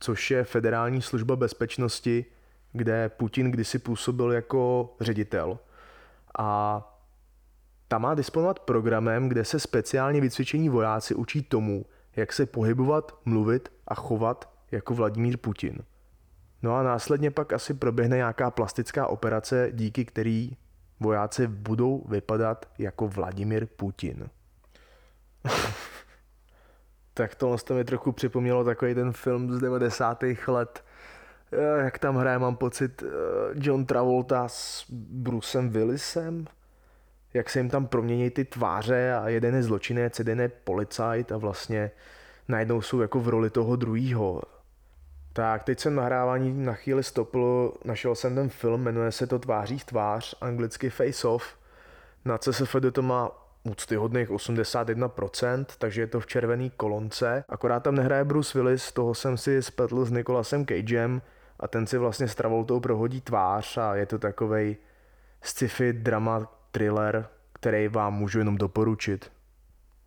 což 0.00 0.30
je 0.30 0.44
Federální 0.44 1.02
služba 1.02 1.36
bezpečnosti, 1.36 2.24
kde 2.72 3.08
Putin 3.08 3.50
kdysi 3.50 3.78
působil 3.78 4.32
jako 4.32 4.94
ředitel. 5.00 5.58
A 6.38 6.80
ta 7.88 7.98
má 7.98 8.14
disponovat 8.14 8.58
programem, 8.58 9.28
kde 9.28 9.44
se 9.44 9.60
speciálně 9.60 10.20
vycvičení 10.20 10.68
vojáci 10.68 11.14
učí 11.14 11.42
tomu, 11.42 11.84
jak 12.16 12.32
se 12.32 12.46
pohybovat, 12.46 13.18
mluvit 13.24 13.72
a 13.88 13.94
chovat 13.94 14.50
jako 14.70 14.94
Vladimír 14.94 15.36
Putin. 15.36 15.78
No 16.62 16.76
a 16.76 16.82
následně 16.82 17.30
pak 17.30 17.52
asi 17.52 17.74
proběhne 17.74 18.16
nějaká 18.16 18.50
plastická 18.50 19.06
operace, 19.06 19.68
díky 19.72 20.04
který 20.04 20.56
vojáci 21.00 21.46
budou 21.46 22.04
vypadat 22.08 22.66
jako 22.78 23.08
Vladimír 23.08 23.66
Putin. 23.66 24.30
tak 27.14 27.34
tohle 27.34 27.58
to 27.58 27.74
mi 27.74 27.84
trochu 27.84 28.12
připomnělo 28.12 28.64
takový 28.64 28.94
ten 28.94 29.12
film 29.12 29.52
z 29.52 29.60
90. 29.60 30.24
let, 30.46 30.84
eh, 31.52 31.84
jak 31.84 31.98
tam 31.98 32.16
hraje, 32.16 32.38
mám 32.38 32.56
pocit, 32.56 33.02
eh, 33.02 33.06
John 33.54 33.86
Travolta 33.86 34.48
s 34.48 34.86
Brucem 34.90 35.70
Willisem, 35.70 36.46
jak 37.34 37.50
se 37.50 37.58
jim 37.58 37.70
tam 37.70 37.86
promění 37.86 38.30
ty 38.30 38.44
tváře 38.44 39.14
a 39.14 39.28
jeden 39.28 39.54
je 39.54 39.62
zločinec, 39.62 40.18
jeden 40.18 40.40
je 40.40 40.48
policajt 40.48 41.32
a 41.32 41.36
vlastně 41.36 41.90
najednou 42.48 42.82
jsou 42.82 43.00
jako 43.00 43.20
v 43.20 43.28
roli 43.28 43.50
toho 43.50 43.76
druhého. 43.76 44.42
Tak, 45.36 45.64
teď 45.64 45.80
jsem 45.80 45.94
nahrávání 45.94 46.64
na 46.64 46.74
chvíli 46.74 47.02
stopl, 47.02 47.72
našel 47.84 48.14
jsem 48.14 48.34
ten 48.34 48.48
film, 48.48 48.82
jmenuje 48.82 49.12
se 49.12 49.26
to 49.26 49.38
Tváří 49.38 49.78
v 49.78 49.84
tvář, 49.84 50.34
anglicky 50.40 50.90
Face 50.90 51.28
Off. 51.28 51.58
Na 52.24 52.38
CSFD 52.38 52.92
to 52.92 53.02
má 53.02 53.30
úctyhodných 53.64 54.30
81%, 54.30 55.64
takže 55.78 56.00
je 56.00 56.06
to 56.06 56.20
v 56.20 56.26
červený 56.26 56.70
kolonce. 56.70 57.44
Akorát 57.48 57.80
tam 57.80 57.94
nehraje 57.94 58.24
Bruce 58.24 58.58
Willis, 58.58 58.92
toho 58.92 59.14
jsem 59.14 59.36
si 59.36 59.62
spletl 59.62 60.04
s 60.04 60.10
Nicolasem 60.10 60.66
Cagem 60.66 61.22
a 61.60 61.68
ten 61.68 61.86
si 61.86 61.98
vlastně 61.98 62.28
s 62.28 62.34
Travoltou 62.34 62.80
prohodí 62.80 63.20
tvář 63.20 63.78
a 63.78 63.94
je 63.94 64.06
to 64.06 64.18
takovej 64.18 64.76
sci-fi 65.42 65.92
drama 65.92 66.52
thriller, 66.70 67.28
který 67.52 67.88
vám 67.88 68.14
můžu 68.14 68.38
jenom 68.38 68.58
doporučit. 68.58 69.32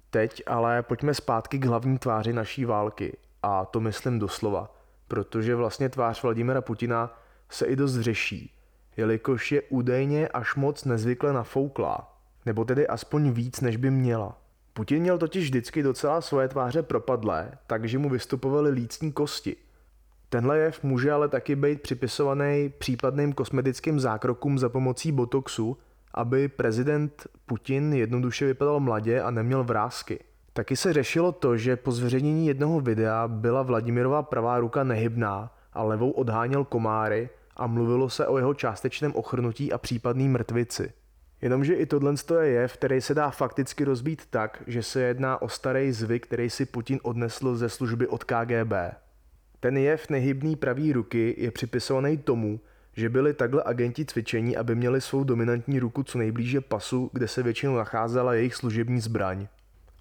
Teď 0.09 0.43
ale 0.45 0.83
pojďme 0.83 1.13
zpátky 1.13 1.57
k 1.57 1.65
hlavní 1.65 1.97
tváři 1.97 2.33
naší 2.33 2.65
války 2.65 3.17
a 3.43 3.65
to 3.65 3.79
myslím 3.79 4.19
doslova– 4.19 4.73
protože 5.07 5.55
vlastně 5.55 5.89
tvář 5.89 6.23
Vladimira 6.23 6.61
Putina 6.61 7.19
se 7.49 7.65
i 7.65 7.75
dost 7.75 7.99
řeší, 7.99 8.53
jelikož 8.97 9.51
je 9.51 9.61
údajně 9.61 10.27
až 10.27 10.55
moc 10.55 10.85
nezvykle 10.85 11.33
nafouklá, 11.33 12.17
nebo 12.45 12.65
tedy 12.65 12.87
aspoň 12.87 13.31
víc, 13.31 13.61
než 13.61 13.77
by 13.77 13.91
měla. 13.91 14.41
Putin 14.73 15.01
měl 15.01 15.17
totiž 15.17 15.43
vždycky 15.43 15.83
docela 15.83 16.21
svoje 16.21 16.47
tváře 16.47 16.83
propadlé, 16.83 17.51
takže 17.67 17.97
mu 17.97 18.09
vystupovaly 18.09 18.69
lícní 18.69 19.11
kosti. 19.11 19.55
Tenhle 20.29 20.57
jev 20.57 20.83
může 20.83 21.11
ale 21.11 21.27
taky 21.27 21.55
být 21.55 21.81
připisovaný 21.81 22.73
případným 22.77 23.33
kosmetickým 23.33 23.99
zákrokům 23.99 24.59
za 24.59 24.69
pomocí 24.69 25.11
botoxu, 25.11 25.77
aby 26.13 26.47
prezident 26.47 27.27
Putin 27.45 27.93
jednoduše 27.93 28.45
vypadal 28.45 28.79
mladě 28.79 29.21
a 29.21 29.31
neměl 29.31 29.63
vrázky. 29.63 30.19
Taky 30.57 30.75
se 30.75 30.93
řešilo 30.93 31.31
to, 31.31 31.57
že 31.57 31.75
po 31.75 31.91
zveřejnění 31.91 32.47
jednoho 32.47 32.81
videa 32.81 33.27
byla 33.27 33.63
Vladimirova 33.63 34.23
pravá 34.23 34.59
ruka 34.59 34.83
nehybná 34.83 35.55
a 35.73 35.83
levou 35.83 36.11
odháněl 36.11 36.65
komáry 36.65 37.29
a 37.55 37.67
mluvilo 37.67 38.09
se 38.09 38.27
o 38.27 38.37
jeho 38.37 38.53
částečném 38.53 39.15
ochrnutí 39.15 39.73
a 39.73 39.77
případný 39.77 40.29
mrtvici. 40.29 40.91
Jenomže 41.41 41.73
i 41.73 41.85
tohle 41.85 42.13
je 42.41 42.49
jev, 42.49 42.73
který 42.73 43.01
se 43.01 43.13
dá 43.13 43.29
fakticky 43.29 43.83
rozbít 43.83 44.25
tak, 44.29 44.63
že 44.67 44.83
se 44.83 45.01
jedná 45.01 45.41
o 45.41 45.49
starý 45.49 45.91
zvyk, 45.91 46.27
který 46.27 46.49
si 46.49 46.65
Putin 46.65 46.99
odnesl 47.03 47.55
ze 47.55 47.69
služby 47.69 48.07
od 48.07 48.23
KGB. 48.23 48.73
Ten 49.59 49.77
jev 49.77 50.09
nehybný 50.09 50.55
pravý 50.55 50.93
ruky 50.93 51.35
je 51.37 51.51
připisovaný 51.51 52.17
tomu, 52.17 52.59
že 52.93 53.09
byli 53.09 53.33
takhle 53.33 53.63
agenti 53.65 54.05
cvičení, 54.05 54.57
aby 54.57 54.75
měli 54.75 55.01
svou 55.01 55.23
dominantní 55.23 55.79
ruku 55.79 56.03
co 56.03 56.17
nejblíže 56.17 56.61
pasu, 56.61 57.09
kde 57.13 57.27
se 57.27 57.43
většinou 57.43 57.75
nacházela 57.75 58.33
jejich 58.33 58.55
služební 58.55 58.99
zbraň. 58.99 59.47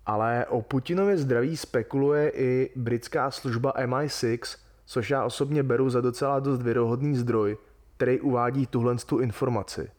Ale 0.06 0.46
o 0.46 0.62
Putinově 0.62 1.16
zdraví 1.16 1.56
spekuluje 1.56 2.30
i 2.30 2.70
britská 2.76 3.30
služba 3.30 3.72
MI6, 3.72 4.58
což 4.86 5.10
já 5.10 5.24
osobně 5.24 5.62
beru 5.62 5.90
za 5.90 6.00
docela 6.00 6.40
dost 6.40 6.62
věrohodný 6.62 7.16
zdroj, 7.16 7.56
který 7.96 8.20
uvádí 8.20 8.66
tuhle 8.66 8.96
tu 8.96 9.18
informaci. 9.18 9.90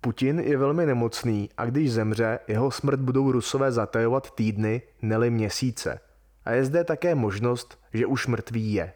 Putin 0.00 0.40
je 0.40 0.56
velmi 0.56 0.86
nemocný 0.86 1.50
a 1.56 1.64
když 1.64 1.92
zemře, 1.92 2.38
jeho 2.48 2.70
smrt 2.70 3.00
budou 3.00 3.32
rusové 3.32 3.72
zatajovat 3.72 4.30
týdny, 4.30 4.82
neli 5.02 5.30
měsíce. 5.30 6.00
A 6.44 6.52
je 6.52 6.64
zde 6.64 6.84
také 6.84 7.14
možnost, 7.14 7.78
že 7.94 8.06
už 8.06 8.26
mrtvý 8.26 8.72
je. 8.72 8.92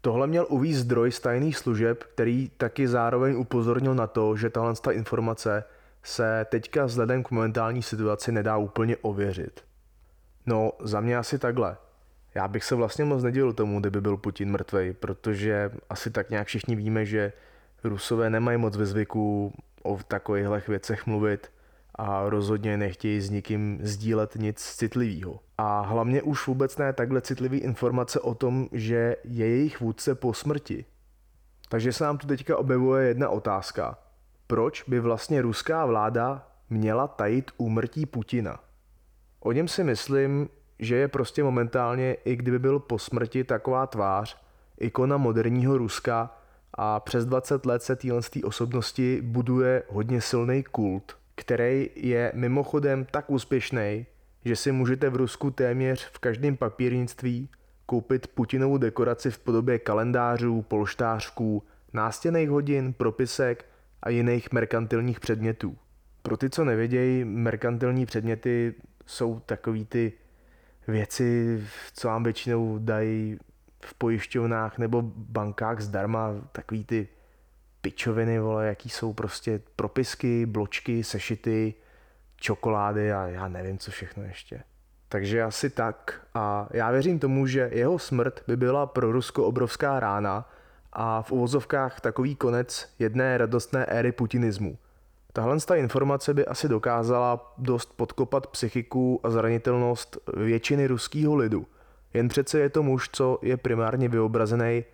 Tohle 0.00 0.26
měl 0.26 0.46
uvíz 0.48 0.76
zdroj 0.76 1.12
z 1.12 1.20
tajných 1.20 1.56
služeb, 1.56 2.04
který 2.04 2.50
taky 2.56 2.88
zároveň 2.88 3.36
upozornil 3.36 3.94
na 3.94 4.06
to, 4.06 4.36
že 4.36 4.50
tahle 4.50 4.74
informace 4.90 5.64
se 6.02 6.46
teďka 6.50 6.84
vzhledem 6.84 7.22
k 7.22 7.30
momentální 7.30 7.82
situaci 7.82 8.32
nedá 8.32 8.56
úplně 8.56 8.96
ověřit. 8.96 9.64
No, 10.46 10.72
za 10.82 11.00
mě 11.00 11.18
asi 11.18 11.38
takhle. 11.38 11.76
Já 12.34 12.48
bych 12.48 12.64
se 12.64 12.74
vlastně 12.74 13.04
moc 13.04 13.22
nedělil 13.22 13.52
tomu, 13.52 13.80
kdyby 13.80 14.00
byl 14.00 14.16
Putin 14.16 14.50
mrtvej, 14.50 14.92
protože 14.92 15.70
asi 15.90 16.10
tak 16.10 16.30
nějak 16.30 16.46
všichni 16.46 16.76
víme, 16.76 17.06
že 17.06 17.32
Rusové 17.84 18.30
nemají 18.30 18.58
moc 18.58 18.76
ve 18.76 18.86
zvyku 18.86 19.52
o 19.82 19.98
takovýchhle 20.08 20.62
věcech 20.68 21.06
mluvit 21.06 21.52
a 21.94 22.28
rozhodně 22.28 22.76
nechtějí 22.76 23.20
s 23.20 23.30
nikým 23.30 23.78
sdílet 23.82 24.36
nic 24.36 24.58
citlivého. 24.58 25.40
A 25.58 25.80
hlavně 25.80 26.22
už 26.22 26.46
vůbec 26.46 26.78
ne 26.78 26.92
takhle 26.92 27.20
citlivý 27.20 27.58
informace 27.58 28.20
o 28.20 28.34
tom, 28.34 28.68
že 28.72 29.16
je 29.24 29.46
jejich 29.46 29.80
vůdce 29.80 30.14
po 30.14 30.34
smrti. 30.34 30.84
Takže 31.68 31.92
se 31.92 32.04
nám 32.04 32.18
tu 32.18 32.26
teďka 32.26 32.56
objevuje 32.56 33.08
jedna 33.08 33.28
otázka 33.28 33.98
proč 34.50 34.84
by 34.88 35.00
vlastně 35.00 35.42
ruská 35.42 35.86
vláda 35.86 36.48
měla 36.70 37.08
tajit 37.08 37.50
úmrtí 37.56 38.06
Putina. 38.06 38.60
O 39.40 39.52
něm 39.52 39.68
si 39.68 39.84
myslím, 39.84 40.48
že 40.78 40.96
je 40.96 41.08
prostě 41.08 41.42
momentálně, 41.42 42.14
i 42.24 42.36
kdyby 42.36 42.58
byl 42.58 42.78
po 42.78 42.98
smrti 42.98 43.44
taková 43.44 43.86
tvář, 43.86 44.36
ikona 44.80 45.16
moderního 45.16 45.78
Ruska 45.78 46.36
a 46.74 47.00
přes 47.00 47.26
20 47.26 47.66
let 47.66 47.82
se 47.82 47.96
téhle 47.96 48.20
osobnosti 48.44 49.20
buduje 49.22 49.82
hodně 49.88 50.20
silný 50.20 50.62
kult, 50.62 51.16
který 51.34 51.90
je 51.94 52.32
mimochodem 52.34 53.06
tak 53.10 53.30
úspěšný, 53.30 54.06
že 54.44 54.56
si 54.56 54.72
můžete 54.72 55.10
v 55.10 55.16
Rusku 55.16 55.50
téměř 55.50 56.10
v 56.12 56.18
každém 56.18 56.56
papírnictví 56.56 57.48
koupit 57.86 58.26
Putinovu 58.26 58.78
dekoraci 58.78 59.30
v 59.30 59.38
podobě 59.38 59.78
kalendářů, 59.78 60.62
polštářků, 60.62 61.62
nástěných 61.92 62.50
hodin, 62.50 62.92
propisek 62.92 63.69
a 64.02 64.10
jiných 64.10 64.52
merkantilních 64.52 65.20
předmětů. 65.20 65.76
Pro 66.22 66.36
ty, 66.36 66.50
co 66.50 66.64
nevědějí, 66.64 67.24
merkantilní 67.24 68.06
předměty 68.06 68.74
jsou 69.06 69.40
takový 69.40 69.84
ty 69.84 70.12
věci, 70.88 71.60
co 71.94 72.08
vám 72.08 72.22
většinou 72.22 72.78
dají 72.78 73.38
v 73.84 73.94
pojišťovnách 73.94 74.78
nebo 74.78 75.02
bankách 75.16 75.80
zdarma, 75.80 76.34
takový 76.52 76.84
ty 76.84 77.08
pičoviny, 77.80 78.38
vole, 78.38 78.66
jaký 78.66 78.88
jsou 78.88 79.12
prostě 79.12 79.60
propisky, 79.76 80.46
bločky, 80.46 81.04
sešity, 81.04 81.74
čokolády 82.36 83.12
a 83.12 83.26
já 83.26 83.48
nevím, 83.48 83.78
co 83.78 83.90
všechno 83.90 84.22
ještě. 84.22 84.62
Takže 85.08 85.42
asi 85.42 85.70
tak 85.70 86.26
a 86.34 86.68
já 86.72 86.90
věřím 86.90 87.18
tomu, 87.18 87.46
že 87.46 87.70
jeho 87.72 87.98
smrt 87.98 88.42
by 88.46 88.56
byla 88.56 88.86
pro 88.86 89.12
Rusko 89.12 89.44
obrovská 89.44 90.00
rána 90.00 90.50
a 90.92 91.22
v 91.22 91.32
uvozovkách 91.32 92.00
takový 92.00 92.36
konec 92.36 92.88
jedné 92.98 93.38
radostné 93.38 93.84
éry 93.84 94.12
putinismu. 94.12 94.78
Tahle 95.32 95.60
ta 95.60 95.76
informace 95.76 96.34
by 96.34 96.46
asi 96.46 96.68
dokázala 96.68 97.54
dost 97.58 97.92
podkopat 97.96 98.46
psychiku 98.46 99.20
a 99.22 99.30
zranitelnost 99.30 100.18
většiny 100.36 100.86
ruského 100.86 101.36
lidu. 101.36 101.66
Jen 102.14 102.28
přece 102.28 102.58
je 102.58 102.68
to 102.68 102.82
muž, 102.82 103.08
co 103.12 103.38
je 103.42 103.56
primárně 103.56 104.08
vyobrazený, 104.08 104.84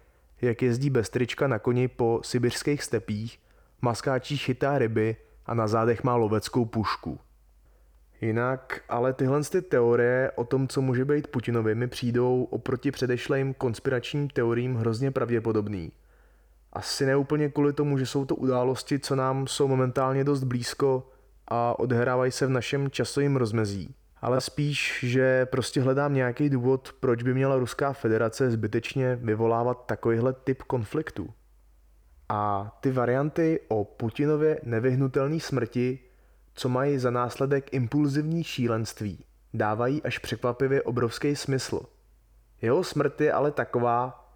jak 0.43 0.63
jezdí 0.63 0.91
bez 0.91 1.11
trička 1.11 1.47
na 1.47 1.59
koni 1.59 1.89
po 1.89 2.21
sibirských 2.25 2.83
stepích, 2.83 3.39
maskáčí 3.83 4.37
chytá 4.37 4.79
ryby 4.79 5.17
a 5.47 5.55
na 5.55 5.69
zádech 5.69 6.05
má 6.05 6.17
loveckou 6.17 6.65
pušku. 6.65 7.19
Jinak, 8.21 8.81
ale 8.89 9.13
tyhle 9.13 9.43
ty 9.43 9.63
teorie 9.63 10.31
o 10.35 10.45
tom, 10.45 10.69
co 10.69 10.81
může 10.81 11.05
být 11.05 11.27
Putinovi, 11.27 11.75
mi 11.75 11.89
přijdou 11.89 12.45
oproti 12.45 12.91
předešlým 12.91 13.55
konspiračním 13.55 14.29
teoriím 14.29 14.77
hrozně 14.77 15.11
pravděpodobný. 15.11 15.93
Asi 16.73 17.07
neúplně 17.07 17.49
kvůli 17.49 17.73
tomu, 17.73 17.99
že 17.99 18.07
jsou 18.07 18.25
to 18.25 18.37
události, 18.37 18.99
co 18.99 19.17
nám 19.17 19.47
jsou 19.47 19.69
momentálně 19.69 20.25
dost 20.25 20.45
blízko 20.45 21.11
a 21.49 21.79
odehrávají 21.79 22.33
se 22.33 22.47
v 22.47 22.51
našem 22.51 22.91
časovém 22.91 23.37
rozmezí. 23.37 23.95
Ale 24.21 24.41
spíš, 24.41 25.01
že 25.03 25.47
prostě 25.47 25.81
hledám 25.81 26.15
nějaký 26.15 26.51
důvod, 26.51 26.93
proč 27.01 27.23
by 27.23 27.35
měla 27.35 27.57
Ruská 27.57 27.93
federace 27.93 28.51
zbytečně 28.51 29.17
vyvolávat 29.17 29.87
takovýhle 29.87 30.33
typ 30.33 30.63
konfliktu. 30.63 31.29
A 32.29 32.73
ty 32.81 32.93
varianty 32.93 33.61
o 33.69 33.85
Putinově 33.85 34.61
nevyhnutelné 34.63 35.41
smrti 35.41 35.99
co 36.57 36.69
mají 36.69 36.99
za 36.99 37.11
následek 37.11 37.75
impulzivní 37.75 38.45
šílenství, 38.45 39.25
dávají 39.55 40.03
až 40.03 40.19
překvapivě 40.19 40.83
obrovský 40.83 41.37
smysl. 41.37 41.81
Jeho 42.63 42.85
smrt 42.85 43.21
je 43.21 43.33
ale 43.33 43.51
taková, 43.51 44.31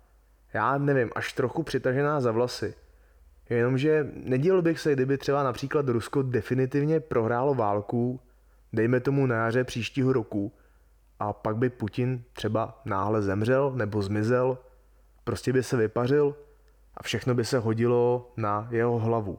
já 0.54 0.78
nevím, 0.78 1.10
až 1.14 1.32
trochu 1.32 1.62
přitažená 1.62 2.20
za 2.20 2.32
vlasy. 2.32 2.74
Jenomže 3.50 4.10
nedíl 4.12 4.62
bych 4.62 4.80
se, 4.80 4.92
kdyby 4.92 5.18
třeba 5.18 5.42
například 5.42 5.88
Rusko 5.88 6.22
definitivně 6.22 7.00
prohrálo 7.00 7.54
válku, 7.54 8.20
dejme 8.72 9.00
tomu 9.00 9.26
na 9.26 9.36
jaře 9.36 9.64
příštího 9.64 10.12
roku, 10.12 10.52
a 11.18 11.32
pak 11.32 11.56
by 11.56 11.70
Putin 11.70 12.24
třeba 12.32 12.80
náhle 12.84 13.22
zemřel 13.22 13.72
nebo 13.74 14.02
zmizel, 14.02 14.58
prostě 15.24 15.52
by 15.52 15.62
se 15.62 15.76
vypařil 15.76 16.36
a 16.94 17.02
všechno 17.02 17.34
by 17.34 17.44
se 17.44 17.58
hodilo 17.58 18.32
na 18.36 18.68
jeho 18.70 18.98
hlavu. 18.98 19.38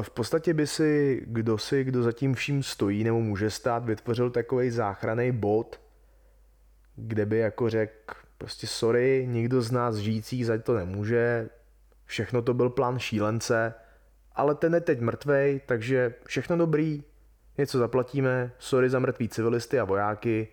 V 0.00 0.10
podstatě 0.10 0.54
by 0.54 0.66
si 0.66 1.22
kdo 1.26 1.58
si, 1.58 1.84
kdo 1.84 2.02
zatím 2.02 2.34
vším 2.34 2.62
stojí 2.62 3.04
nebo 3.04 3.20
může 3.20 3.50
stát, 3.50 3.84
vytvořil 3.84 4.30
takový 4.30 4.70
záchranný 4.70 5.32
bod, 5.32 5.80
kde 6.96 7.26
by 7.26 7.38
jako 7.38 7.70
řekl, 7.70 8.14
prostě 8.38 8.66
sorry, 8.66 9.26
nikdo 9.30 9.62
z 9.62 9.70
nás 9.70 9.96
žijících 9.96 10.46
za 10.46 10.58
to 10.58 10.74
nemůže, 10.74 11.48
všechno 12.04 12.42
to 12.42 12.54
byl 12.54 12.70
plán 12.70 12.98
šílence, 12.98 13.74
ale 14.32 14.54
ten 14.54 14.74
je 14.74 14.80
teď 14.80 15.00
mrtvej, 15.00 15.60
takže 15.66 16.14
všechno 16.26 16.56
dobrý, 16.56 17.04
něco 17.58 17.78
zaplatíme, 17.78 18.52
sorry 18.58 18.90
za 18.90 18.98
mrtvý 18.98 19.28
civilisty 19.28 19.80
a 19.80 19.84
vojáky, 19.84 20.48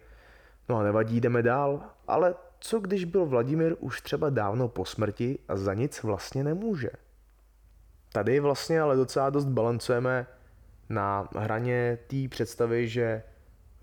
no 0.70 0.78
a 0.78 0.84
nevadí, 0.84 1.22
jdeme 1.22 1.44
dál, 1.44 1.84
ale 2.08 2.36
co 2.60 2.80
když 2.80 3.06
byl 3.06 3.26
Vladimir 3.26 3.76
už 3.80 4.02
třeba 4.02 4.30
dávno 4.30 4.68
po 4.68 4.86
smrti 4.86 5.40
a 5.48 5.58
za 5.58 5.74
nic 5.74 6.04
vlastně 6.04 6.44
nemůže? 6.44 6.90
Tady 8.12 8.40
vlastně 8.40 8.82
ale 8.82 8.96
docela 8.96 9.30
dost 9.30 9.46
balancujeme 9.46 10.28
na 10.90 11.30
hraně 11.36 11.98
té 12.08 12.28
představy, 12.30 12.88
že 12.88 13.24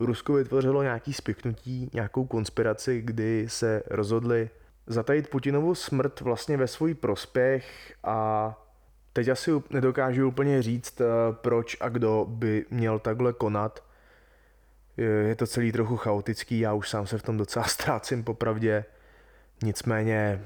Rusko 0.00 0.32
vytvořilo 0.32 0.82
nějaký 0.82 1.12
spiknutí, 1.12 1.90
nějakou 1.92 2.26
konspiraci, 2.26 3.00
kdy 3.00 3.46
se 3.48 3.82
rozhodli 3.90 4.50
zatajit 4.86 5.28
Putinovu 5.28 5.74
smrt 5.74 6.20
vlastně 6.20 6.56
ve 6.56 6.66
svůj 6.66 6.94
prospěch 6.94 7.94
a 8.04 8.54
teď 9.12 9.28
asi 9.28 9.50
nedokážu 9.70 10.28
úplně 10.28 10.62
říct, 10.62 11.00
eh, 11.00 11.04
proč 11.32 11.76
a 11.80 11.88
kdo 11.88 12.26
by 12.28 12.66
měl 12.70 12.98
takhle 12.98 13.32
konat. 13.32 13.84
Je 14.96 15.34
to 15.34 15.46
celý 15.46 15.72
trochu 15.72 15.96
chaotický, 15.96 16.58
já 16.58 16.72
už 16.72 16.88
sám 16.90 17.06
se 17.06 17.18
v 17.18 17.22
tom 17.22 17.36
docela 17.36 17.64
ztrácím 17.68 18.24
popravdě. 18.24 18.84
Nicméně 19.62 20.44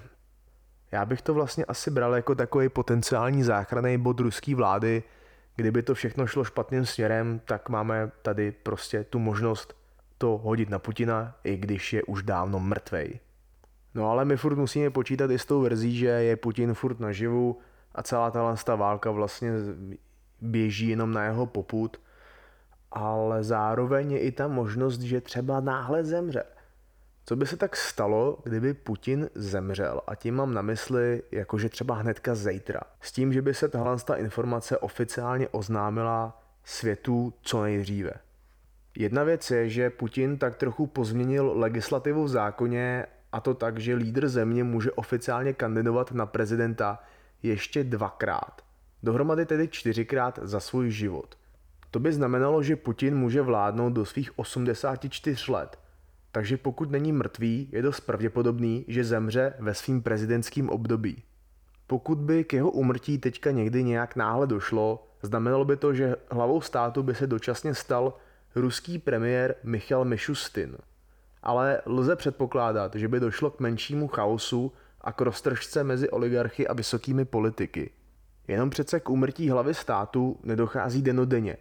já 0.93 1.05
bych 1.05 1.23
to 1.23 1.35
vlastně 1.35 1.65
asi 1.65 1.91
bral 1.91 2.15
jako 2.15 2.35
takový 2.35 2.69
potenciální 2.69 3.43
záchranný 3.43 3.99
bod 3.99 4.21
ruské 4.21 4.55
vlády. 4.55 5.03
Kdyby 5.57 5.83
to 5.83 5.95
všechno 5.95 6.27
šlo 6.27 6.45
špatným 6.45 6.87
směrem, 6.87 7.41
tak 7.45 7.69
máme 7.69 8.11
tady 8.23 8.53
prostě 8.53 9.05
tu 9.05 9.19
možnost 9.19 9.77
to 10.19 10.39
hodit 10.39 10.71
na 10.71 10.79
Putina, 10.79 11.35
i 11.45 11.57
když 11.57 11.93
je 11.93 12.03
už 12.03 12.23
dávno 12.23 12.61
mrtvej. 12.61 13.21
No 13.95 14.11
ale 14.11 14.25
my 14.25 14.37
furt 14.37 14.57
musíme 14.57 14.91
počítat 14.91 15.31
i 15.31 15.39
s 15.39 15.45
tou 15.45 15.61
verzí, 15.61 15.97
že 15.97 16.07
je 16.07 16.37
Putin 16.37 16.75
furt 16.75 17.01
naživu 17.01 17.59
a 17.95 18.03
celá 18.03 18.31
ta 18.65 18.75
válka 18.75 19.11
vlastně 19.11 19.53
běží 20.41 20.89
jenom 20.89 21.13
na 21.13 21.25
jeho 21.25 21.47
poput, 21.47 22.01
ale 22.93 23.45
zároveň 23.45 24.13
je 24.13 24.19
i 24.19 24.33
ta 24.33 24.49
možnost, 24.49 25.01
že 25.01 25.21
třeba 25.21 25.61
náhle 25.61 26.05
zemře. 26.05 26.45
Co 27.25 27.37
by 27.37 27.47
se 27.47 27.57
tak 27.57 27.77
stalo, 27.77 28.39
kdyby 28.45 28.75
Putin 28.75 29.31
zemřel? 29.35 30.01
A 30.07 30.15
tím 30.15 30.35
mám 30.35 30.55
na 30.55 30.63
mysli, 30.63 31.23
jakože 31.33 31.69
třeba 31.69 31.95
hnedka 31.95 32.35
zítra. 32.35 32.81
S 33.01 33.13
tím, 33.13 33.33
že 33.33 33.43
by 33.43 33.55
se 33.55 33.69
tahle 33.69 33.97
informace 34.17 34.79
oficiálně 34.79 35.49
oznámila 35.49 36.43
světu 36.65 37.35
co 37.43 37.63
nejdříve. 37.63 38.11
Jedna 38.97 39.25
věc 39.25 39.51
je, 39.51 39.69
že 39.69 39.91
Putin 39.91 40.39
tak 40.39 40.57
trochu 40.57 40.87
pozměnil 40.87 41.53
legislativu 41.55 42.25
v 42.25 42.29
zákoně 42.29 43.07
a 43.33 43.41
to 43.41 43.55
tak, 43.55 43.79
že 43.79 43.95
lídr 43.95 44.29
země 44.29 44.65
může 44.65 44.93
oficiálně 44.93 45.53
kandidovat 45.53 46.13
na 46.13 46.27
prezidenta 46.27 47.03
ještě 47.43 47.85
dvakrát. 47.85 48.63
Dohromady 49.03 49.47
tedy 49.47 49.69
čtyřikrát 49.69 50.39
za 50.43 50.61
svůj 50.61 50.91
život. 50.91 51.39
To 51.91 52.01
by 52.01 52.13
znamenalo, 52.13 52.63
že 52.63 52.77
Putin 52.77 53.17
může 53.17 53.43
vládnout 53.43 53.91
do 53.91 54.05
svých 54.05 54.39
84 54.39 55.53
let– 55.53 55.79
takže 56.33 56.57
pokud 56.57 56.91
není 56.91 57.13
mrtvý, 57.13 57.69
je 57.73 57.83
dost 57.83 58.01
pravděpodobný, 58.01 58.85
že 58.89 59.05
zemře 59.05 59.55
ve 59.59 59.75
svým 59.75 60.03
prezidentském 60.03 60.69
období. 60.69 61.23
Pokud 61.87 62.19
by 62.19 62.45
k 62.45 62.53
jeho 62.53 62.71
umrtí 62.71 63.19
teďka 63.19 63.51
někdy 63.51 63.85
nějak 63.85 64.17
náhle 64.17 64.47
došlo, 64.47 65.09
znamenalo 65.23 65.65
by 65.65 65.77
to, 65.77 65.95
že 65.95 66.17
hlavou 66.31 66.61
státu 66.61 67.03
by 67.03 67.15
se 67.15 67.27
dočasně 67.27 67.75
stal 67.75 68.15
ruský 68.55 68.99
premiér 68.99 69.55
Michal 69.63 70.05
Mišustin. 70.05 70.77
Ale 71.43 71.83
lze 71.87 72.17
předpokládat, 72.17 72.95
že 72.95 73.09
by 73.09 73.21
došlo 73.21 73.51
k 73.51 73.61
menšímu 73.61 74.09
chaosu 74.09 74.73
a 75.01 75.13
k 75.13 75.21
roztržce 75.21 75.85
mezi 75.85 76.11
oligarchy 76.11 76.69
a 76.69 76.73
vysokými 76.73 77.25
politiky. 77.25 77.91
Jenom 78.49 78.71
přece 78.71 79.01
k 79.01 79.11
úmrtí 79.11 79.51
hlavy 79.51 79.75
státu 79.75 80.39
nedochází 80.43 81.03
denodenně. 81.03 81.57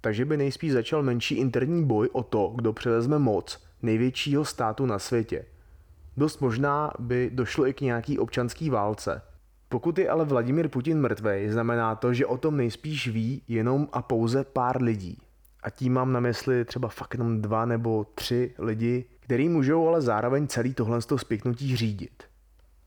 Takže 0.00 0.24
by 0.24 0.36
nejspíš 0.36 0.72
začal 0.72 1.02
menší 1.02 1.34
interní 1.34 1.84
boj 1.84 2.08
o 2.12 2.22
to, 2.22 2.52
kdo 2.56 2.72
převezme 2.72 3.18
moc 3.18 3.64
největšího 3.84 4.44
státu 4.44 4.86
na 4.86 4.98
světě. 4.98 5.44
Dost 6.16 6.40
možná 6.40 6.92
by 6.98 7.30
došlo 7.34 7.66
i 7.66 7.72
k 7.72 7.80
nějaký 7.80 8.18
občanský 8.18 8.70
válce. 8.70 9.22
Pokud 9.68 9.98
je 9.98 10.08
ale 10.08 10.24
Vladimir 10.24 10.68
Putin 10.68 11.00
mrtvej, 11.00 11.50
znamená 11.50 11.94
to, 11.94 12.14
že 12.14 12.26
o 12.26 12.38
tom 12.38 12.56
nejspíš 12.56 13.08
ví 13.08 13.42
jenom 13.48 13.88
a 13.92 14.02
pouze 14.02 14.44
pár 14.44 14.82
lidí. 14.82 15.18
A 15.62 15.70
tím 15.70 15.92
mám 15.92 16.12
na 16.12 16.20
mysli 16.20 16.64
třeba 16.64 16.88
fakt 16.88 17.14
jenom 17.14 17.42
dva 17.42 17.64
nebo 17.64 18.06
tři 18.14 18.54
lidi, 18.58 19.04
který 19.20 19.48
můžou 19.48 19.88
ale 19.88 20.02
zároveň 20.02 20.46
celý 20.46 20.74
tohle 20.74 21.00
spěknutí 21.16 21.76
řídit. 21.76 22.22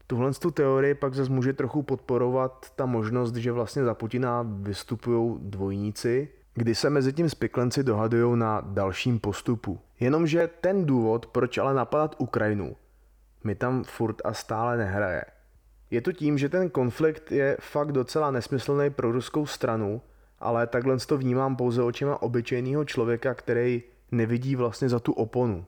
Tuhle 0.08 0.34
tu 0.34 0.52
teorii 0.52 0.96
pak 0.96 1.14
zase 1.14 1.32
může 1.32 1.54
trochu 1.54 1.84
podporovat 1.84 2.72
ta 2.76 2.86
možnost, 2.86 3.36
že 3.36 3.52
vlastně 3.52 3.84
za 3.84 3.94
Putina 3.94 4.46
vystupují 4.48 5.38
dvojníci, 5.42 6.30
kdy 6.58 6.76
se 6.76 6.90
mezi 6.90 7.14
tím 7.14 7.30
spiklenci 7.30 7.84
dohadují 7.84 8.40
na 8.40 8.62
dalším 8.62 9.20
postupu. 9.20 9.80
Jenomže 10.00 10.50
ten 10.62 10.86
důvod, 10.86 11.26
proč 11.26 11.58
ale 11.58 11.74
napadat 11.74 12.16
Ukrajinu, 12.18 12.76
mi 13.44 13.56
tam 13.56 13.84
furt 13.84 14.22
a 14.26 14.34
stále 14.34 14.78
nehraje. 14.78 15.22
Je 15.92 16.02
to 16.02 16.12
tím, 16.12 16.38
že 16.38 16.50
ten 16.50 16.70
konflikt 16.70 17.32
je 17.32 17.58
fakt 17.60 17.92
docela 17.92 18.32
nesmyslný 18.32 18.90
pro 18.90 19.12
ruskou 19.12 19.46
stranu, 19.46 20.02
ale 20.40 20.68
takhle 20.68 20.98
to 20.98 21.18
vnímám 21.18 21.56
pouze 21.56 21.84
očima 21.84 22.22
obyčejného 22.22 22.86
člověka, 22.86 23.34
který 23.34 23.84
nevidí 24.12 24.56
vlastně 24.56 24.90
za 24.90 25.00
tu 25.00 25.14
oponu. 25.14 25.66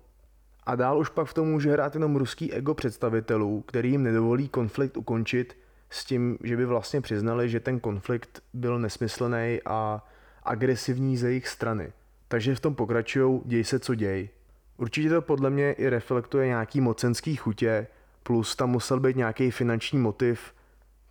A 0.63 0.75
dál 0.75 0.99
už 0.99 1.09
pak 1.09 1.27
v 1.27 1.33
tom 1.33 1.47
může 1.47 1.71
hrát 1.71 1.93
jenom 1.93 2.15
ruský 2.15 2.53
ego 2.53 2.73
představitelů, 2.73 3.61
který 3.61 3.91
jim 3.91 4.03
nedovolí 4.03 4.49
konflikt 4.49 4.97
ukončit 4.97 5.57
s 5.89 6.05
tím, 6.05 6.37
že 6.43 6.57
by 6.57 6.65
vlastně 6.65 7.01
přiznali, 7.01 7.49
že 7.49 7.59
ten 7.59 7.79
konflikt 7.79 8.41
byl 8.53 8.79
nesmyslný 8.79 9.59
a 9.65 10.03
agresivní 10.49 11.17
ze 11.17 11.27
jejich 11.27 11.47
strany. 11.47 11.93
Takže 12.27 12.55
v 12.55 12.59
tom 12.59 12.75
pokračují, 12.75 13.41
děj 13.45 13.63
se 13.63 13.79
co 13.79 13.95
děj. 13.95 14.29
Určitě 14.77 15.09
to 15.09 15.21
podle 15.21 15.49
mě 15.49 15.71
i 15.71 15.89
reflektuje 15.89 16.47
nějaký 16.47 16.81
mocenský 16.81 17.35
chutě, 17.35 17.87
plus 18.23 18.55
tam 18.55 18.69
musel 18.69 18.99
být 18.99 19.15
nějaký 19.15 19.51
finanční 19.51 19.99
motiv 19.99 20.53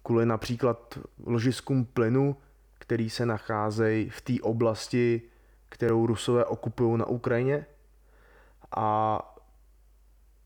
kvůli 0.03 0.27
například 0.27 0.99
ložiskům 1.27 1.85
plynu, 1.85 2.37
který 2.79 3.11
se 3.11 3.27
nacházejí 3.27 4.11
v 4.11 4.21
té 4.21 4.33
oblasti, 4.43 5.23
kterou 5.69 6.07
Rusové 6.07 6.45
okupují 6.45 6.99
na 6.99 7.07
Ukrajině. 7.07 7.67
A 8.77 9.19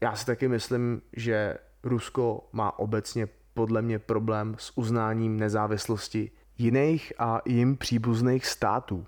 já 0.00 0.16
si 0.16 0.26
taky 0.26 0.48
myslím, 0.48 1.02
že 1.12 1.58
Rusko 1.82 2.48
má 2.52 2.78
obecně 2.78 3.28
podle 3.54 3.82
mě 3.82 3.98
problém 3.98 4.54
s 4.58 4.78
uznáním 4.78 5.36
nezávislosti 5.36 6.30
jiných 6.58 7.12
a 7.18 7.40
jim 7.46 7.76
příbuzných 7.76 8.46
států. 8.46 9.06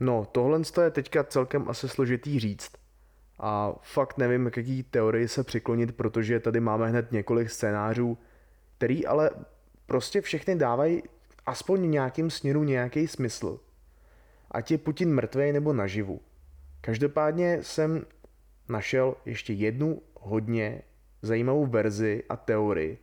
No, 0.00 0.26
tohle 0.32 0.60
je 0.82 0.90
teďka 0.90 1.24
celkem 1.24 1.68
asi 1.68 1.88
složitý 1.88 2.40
říct. 2.40 2.70
A 3.38 3.74
fakt 3.82 4.18
nevím, 4.18 4.50
k 4.50 4.56
jaký 4.56 4.82
teorii 4.82 5.28
se 5.28 5.44
přiklonit, 5.44 5.96
protože 5.96 6.40
tady 6.40 6.60
máme 6.60 6.88
hned 6.88 7.12
několik 7.12 7.50
scénářů, 7.50 8.18
který 8.78 9.06
ale 9.06 9.30
prostě 9.86 10.20
všechny 10.20 10.56
dávají 10.56 11.02
aspoň 11.46 11.90
nějakým 11.90 12.30
směru 12.30 12.64
nějaký 12.64 13.08
smysl. 13.08 13.60
Ať 14.50 14.70
je 14.70 14.78
Putin 14.78 15.14
mrtvý 15.14 15.52
nebo 15.52 15.72
naživu. 15.72 16.20
Každopádně 16.80 17.58
jsem 17.62 18.06
našel 18.68 19.14
ještě 19.24 19.52
jednu 19.52 20.02
hodně 20.20 20.82
zajímavou 21.22 21.66
verzi 21.66 22.22
a 22.28 22.36
teorii, 22.36 22.98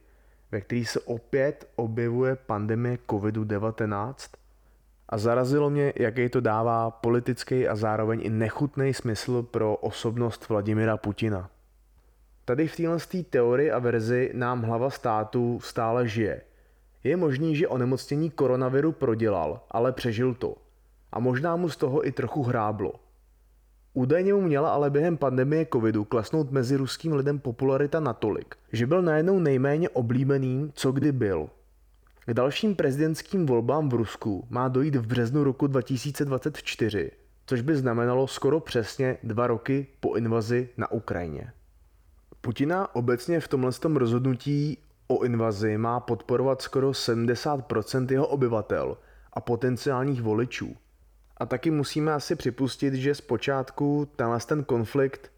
ve 0.53 0.61
které 0.61 0.85
se 0.85 0.99
opět 0.99 1.67
objevuje 1.75 2.35
pandemie 2.35 2.97
COVID-19 3.07 4.13
a 5.09 5.17
zarazilo 5.17 5.69
mě, 5.69 5.93
jaký 5.95 6.29
to 6.29 6.41
dává 6.41 6.91
politický 6.91 7.67
a 7.67 7.75
zároveň 7.75 8.21
i 8.23 8.29
nechutný 8.29 8.93
smysl 8.93 9.43
pro 9.43 9.75
osobnost 9.75 10.49
Vladimira 10.49 10.97
Putina. 10.97 11.49
Tady 12.45 12.67
v 12.67 12.75
téhle 12.75 12.97
teorii 13.29 13.71
a 13.71 13.79
verzi 13.79 14.31
nám 14.33 14.61
hlava 14.61 14.89
státu 14.89 15.59
stále 15.59 16.07
žije. 16.07 16.41
Je 17.03 17.17
možný, 17.17 17.55
že 17.55 17.67
onemocnění 17.67 18.29
koronaviru 18.29 18.91
prodělal, 18.91 19.61
ale 19.71 19.91
přežil 19.91 20.33
to. 20.33 20.55
A 21.11 21.19
možná 21.19 21.55
mu 21.55 21.69
z 21.69 21.77
toho 21.77 22.07
i 22.07 22.11
trochu 22.11 22.43
hráblo. 22.43 22.93
Údajně 23.93 24.33
mu 24.33 24.41
měla 24.41 24.73
ale 24.73 24.89
během 24.89 25.17
pandemie 25.17 25.67
covidu 25.73 26.03
klesnout 26.03 26.51
mezi 26.51 26.75
ruským 26.75 27.13
lidem 27.13 27.39
popularita 27.39 27.99
natolik, 27.99 28.55
že 28.71 28.87
byl 28.87 29.01
najednou 29.01 29.39
nejméně 29.39 29.89
oblíbeným, 29.89 30.71
co 30.75 30.91
kdy 30.91 31.11
byl. 31.11 31.49
K 32.25 32.33
dalším 32.33 32.75
prezidentským 32.75 33.45
volbám 33.45 33.89
v 33.89 33.93
Rusku 33.93 34.47
má 34.49 34.67
dojít 34.67 34.95
v 34.95 35.07
březnu 35.07 35.43
roku 35.43 35.67
2024, 35.67 37.11
což 37.45 37.61
by 37.61 37.75
znamenalo 37.75 38.27
skoro 38.27 38.59
přesně 38.59 39.17
dva 39.23 39.47
roky 39.47 39.87
po 39.99 40.15
invazi 40.15 40.69
na 40.77 40.91
Ukrajině. 40.91 41.51
Putina 42.41 42.95
obecně 42.95 43.39
v 43.39 43.47
tomhle 43.47 43.71
rozhodnutí 43.93 44.77
o 45.07 45.23
invazi 45.23 45.77
má 45.77 45.99
podporovat 45.99 46.61
skoro 46.61 46.91
70% 46.91 48.11
jeho 48.11 48.27
obyvatel 48.27 48.97
a 49.33 49.41
potenciálních 49.41 50.21
voličů. 50.21 50.75
A 51.37 51.45
taky 51.45 51.71
musíme 51.71 52.13
asi 52.13 52.35
připustit, 52.35 52.93
že 52.93 53.15
zpočátku 53.15 54.07
tenhle 54.15 54.39
ten 54.39 54.63
konflikt 54.63 55.31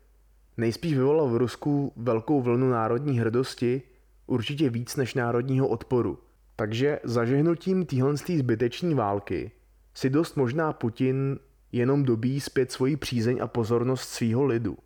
nejspíš 0.58 0.94
vyvolal 0.94 1.30
v 1.30 1.38
Rusku 1.38 1.94
velkou 1.96 2.42
vlnu 2.42 2.70
národní 2.70 3.20
hrdosti, 3.20 3.82
určitě 4.28 4.70
víc 4.70 4.96
než 4.96 5.14
národního 5.14 5.68
odporu. 5.68 6.20
Takže 6.56 7.00
zažehnutím 7.04 7.86
téhle 7.86 8.18
zbyteční 8.18 8.94
války 8.94 9.52
si 9.94 10.10
dost 10.10 10.38
možná 10.38 10.74
Putin 10.74 11.40
jenom 11.72 12.04
dobí 12.04 12.40
zpět 12.40 12.72
svoji 12.72 12.98
přízeň 12.98 13.40
a 13.42 13.48
pozornost 13.48 14.10
svýho 14.10 14.44
lidu. 14.46 14.78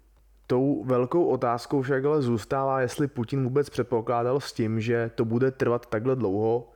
Tou 0.47 0.83
velkou 0.83 1.25
otázkou 1.25 1.81
však 1.81 2.05
ale 2.05 2.21
zůstává, 2.21 2.81
jestli 2.81 3.07
Putin 3.07 3.43
vůbec 3.43 3.69
předpokládal 3.69 4.39
s 4.39 4.53
tím, 4.53 4.81
že 4.81 5.11
to 5.15 5.25
bude 5.25 5.51
trvat 5.51 5.85
takhle 5.85 6.15
dlouho. 6.15 6.69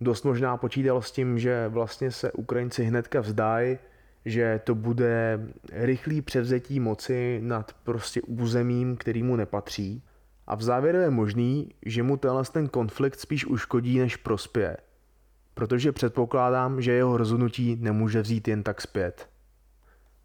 Dost 0.00 0.24
možná 0.24 0.56
počítal 0.56 1.02
s 1.02 1.10
tím, 1.12 1.38
že 1.38 1.68
vlastně 1.68 2.10
se 2.10 2.32
Ukrajinci 2.32 2.84
hnedka 2.84 3.20
vzdají, 3.20 3.78
že 4.24 4.60
to 4.64 4.74
bude 4.74 5.40
rychlý 5.72 6.22
převzetí 6.22 6.80
moci 6.80 7.40
nad 7.42 7.72
prostě 7.72 8.22
územím, 8.22 8.96
který 8.96 9.22
mu 9.22 9.36
nepatří. 9.36 10.02
A 10.46 10.54
v 10.54 10.62
závěru 10.62 10.98
je 10.98 11.10
možný, 11.10 11.74
že 11.86 12.02
mu 12.02 12.16
tenhle 12.16 12.44
ten 12.44 12.68
konflikt 12.68 13.20
spíš 13.20 13.46
uškodí, 13.46 13.98
než 13.98 14.16
prospěje. 14.16 14.76
Protože 15.54 15.92
předpokládám, 15.92 16.82
že 16.82 16.92
jeho 16.92 17.16
rozhodnutí 17.16 17.76
nemůže 17.80 18.22
vzít 18.22 18.48
jen 18.48 18.62
tak 18.62 18.80
zpět. 18.80 19.28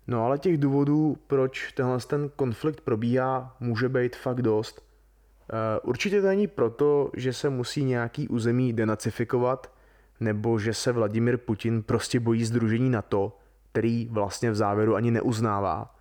No 0.08 0.26
ale 0.26 0.40
těch 0.40 0.58
důvodů, 0.58 1.18
proč 1.28 1.72
tenhle 1.72 2.00
ten 2.00 2.30
konflikt 2.36 2.82
probíhá, 2.82 3.56
může 3.60 3.90
být 3.90 4.16
fakt 4.16 4.42
dost. 4.42 4.91
Eh, 5.52 5.80
určitě 5.80 6.22
to 6.22 6.28
není 6.28 6.48
proto, 6.48 7.12
že 7.16 7.34
se 7.34 7.50
musí 7.50 7.84
nějaký 7.84 8.28
území 8.28 8.74
denacifikovat, 8.74 9.72
nebo 10.20 10.60
že 10.60 10.74
se 10.74 10.92
Vladimir 10.92 11.38
Putin 11.38 11.84
prostě 11.84 12.20
bojí 12.20 12.46
združení 12.46 12.90
NATO, 12.90 13.38
který 13.72 14.08
vlastně 14.12 14.52
v 14.52 14.56
závěru 14.56 14.96
ani 14.96 15.12
neuznává. 15.12 15.96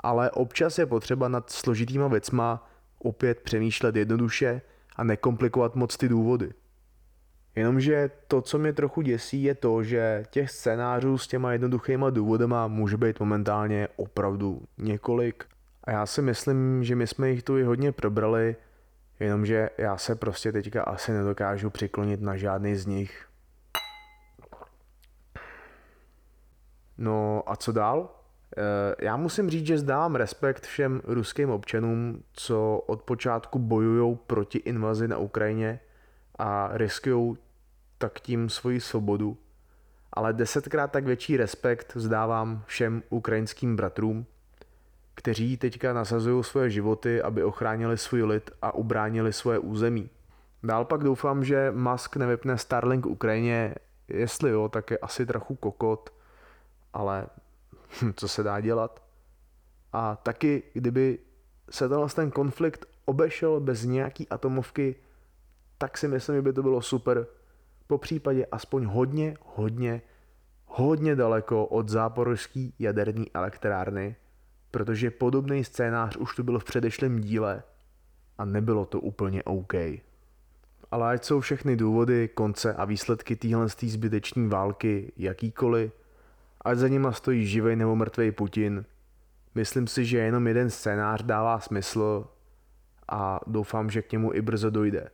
Ale 0.00 0.30
občas 0.30 0.78
je 0.78 0.86
potřeba 0.86 1.28
nad 1.28 1.50
složitýma 1.50 2.08
věcma 2.08 2.68
opět 2.98 3.40
přemýšlet 3.40 3.96
jednoduše 3.96 4.62
a 4.96 5.04
nekomplikovat 5.04 5.76
moc 5.76 5.96
ty 5.96 6.08
důvody. 6.08 6.50
Jenomže 7.56 8.10
to, 8.28 8.42
co 8.42 8.58
mě 8.58 8.72
trochu 8.72 9.02
děsí, 9.02 9.42
je 9.42 9.54
to, 9.54 9.82
že 9.82 10.24
těch 10.30 10.50
scénářů 10.50 11.18
s 11.18 11.28
těma 11.28 11.52
jednoduchýma 11.52 12.10
důvodama 12.10 12.66
může 12.66 12.96
být 12.96 13.20
momentálně 13.20 13.88
opravdu 13.96 14.62
několik. 14.78 15.44
A 15.84 15.90
já 15.90 16.06
si 16.06 16.22
myslím, 16.22 16.84
že 16.84 16.96
my 16.96 17.06
jsme 17.06 17.30
jich 17.30 17.42
tu 17.42 17.58
i 17.58 17.62
hodně 17.62 17.92
probrali, 17.92 18.56
jenomže 19.20 19.70
já 19.78 19.96
se 19.96 20.14
prostě 20.14 20.52
teďka 20.52 20.82
asi 20.82 21.12
nedokážu 21.12 21.70
přiklonit 21.70 22.20
na 22.20 22.36
žádný 22.36 22.76
z 22.76 22.86
nich. 22.86 23.26
No 26.98 27.42
a 27.46 27.56
co 27.56 27.72
dál? 27.72 28.10
Eh, 28.56 28.94
já 29.04 29.16
musím 29.16 29.50
říct, 29.50 29.66
že 29.66 29.78
zdávám 29.78 30.14
respekt 30.14 30.66
všem 30.66 31.00
ruským 31.04 31.50
občanům, 31.50 32.22
co 32.32 32.78
od 32.86 33.02
počátku 33.02 33.58
bojují 33.58 34.18
proti 34.26 34.58
invazi 34.58 35.08
na 35.08 35.18
Ukrajině 35.18 35.80
a 36.38 36.70
riskují 36.72 37.36
tak 37.98 38.20
tím 38.20 38.48
svoji 38.48 38.80
svobodu. 38.80 39.38
Ale 40.12 40.32
desetkrát 40.32 40.92
tak 40.92 41.04
větší 41.04 41.36
respekt 41.36 41.92
zdávám 41.94 42.62
všem 42.66 43.02
ukrajinským 43.10 43.76
bratrům, 43.76 44.26
kteří 45.16 45.56
teďka 45.56 45.92
nasazují 45.92 46.44
svoje 46.44 46.70
životy, 46.70 47.22
aby 47.22 47.44
ochránili 47.44 47.98
svůj 47.98 48.22
lid 48.22 48.50
a 48.62 48.74
ubránili 48.74 49.32
svoje 49.32 49.58
území. 49.58 50.10
Dál 50.62 50.84
pak 50.84 51.04
doufám, 51.04 51.44
že 51.44 51.70
Musk 51.70 52.16
nevypne 52.16 52.58
Starlink 52.58 53.06
Ukrajině, 53.06 53.74
jestli 54.08 54.50
jo, 54.50 54.68
tak 54.68 54.90
je 54.90 54.98
asi 54.98 55.26
trochu 55.26 55.54
kokot, 55.54 56.10
ale 56.92 57.26
hm, 58.02 58.12
co 58.16 58.28
se 58.28 58.42
dá 58.42 58.60
dělat. 58.60 59.02
A 59.92 60.16
taky, 60.16 60.62
kdyby 60.72 61.18
se 61.70 61.88
tenhle 61.88 62.08
ten 62.08 62.30
konflikt 62.30 62.86
obešel 63.04 63.60
bez 63.60 63.84
nějaký 63.84 64.28
atomovky, 64.28 64.96
tak 65.78 65.98
si 65.98 66.08
myslím, 66.08 66.36
že 66.36 66.42
by 66.42 66.52
to 66.52 66.62
bylo 66.62 66.82
super. 66.82 67.26
Po 67.86 67.98
případě 67.98 68.46
aspoň 68.46 68.84
hodně, 68.84 69.36
hodně, 69.44 70.02
hodně 70.66 71.16
daleko 71.16 71.66
od 71.66 71.88
záporožské 71.88 72.68
jaderní 72.78 73.32
elektrárny, 73.34 74.16
protože 74.76 75.10
podobný 75.10 75.64
scénář 75.64 76.16
už 76.16 76.34
tu 76.34 76.42
byl 76.42 76.58
v 76.58 76.64
předešlém 76.64 77.20
díle 77.20 77.62
a 78.38 78.44
nebylo 78.44 78.86
to 78.86 79.00
úplně 79.00 79.42
OK. 79.42 79.74
Ale 80.90 81.12
ať 81.12 81.24
jsou 81.24 81.40
všechny 81.40 81.76
důvody, 81.76 82.28
konce 82.28 82.74
a 82.74 82.84
výsledky 82.84 83.36
téhle 83.36 83.68
zbyteční 83.68 84.48
války 84.48 85.12
jakýkoliv, 85.16 85.92
ať 86.60 86.78
za 86.78 86.88
nima 86.88 87.12
stojí 87.12 87.46
živej 87.46 87.76
nebo 87.76 87.96
mrtvý 87.96 88.32
Putin. 88.32 88.84
Myslím 89.54 89.86
si, 89.86 90.04
že 90.04 90.18
jenom 90.18 90.46
jeden 90.46 90.70
scénář 90.70 91.22
dává 91.22 91.60
smysl 91.60 92.26
a 93.08 93.40
doufám, 93.46 93.90
že 93.90 94.02
k 94.02 94.12
němu 94.12 94.34
i 94.34 94.42
brzo 94.42 94.70
dojde. 94.70 95.00
E, 95.00 95.10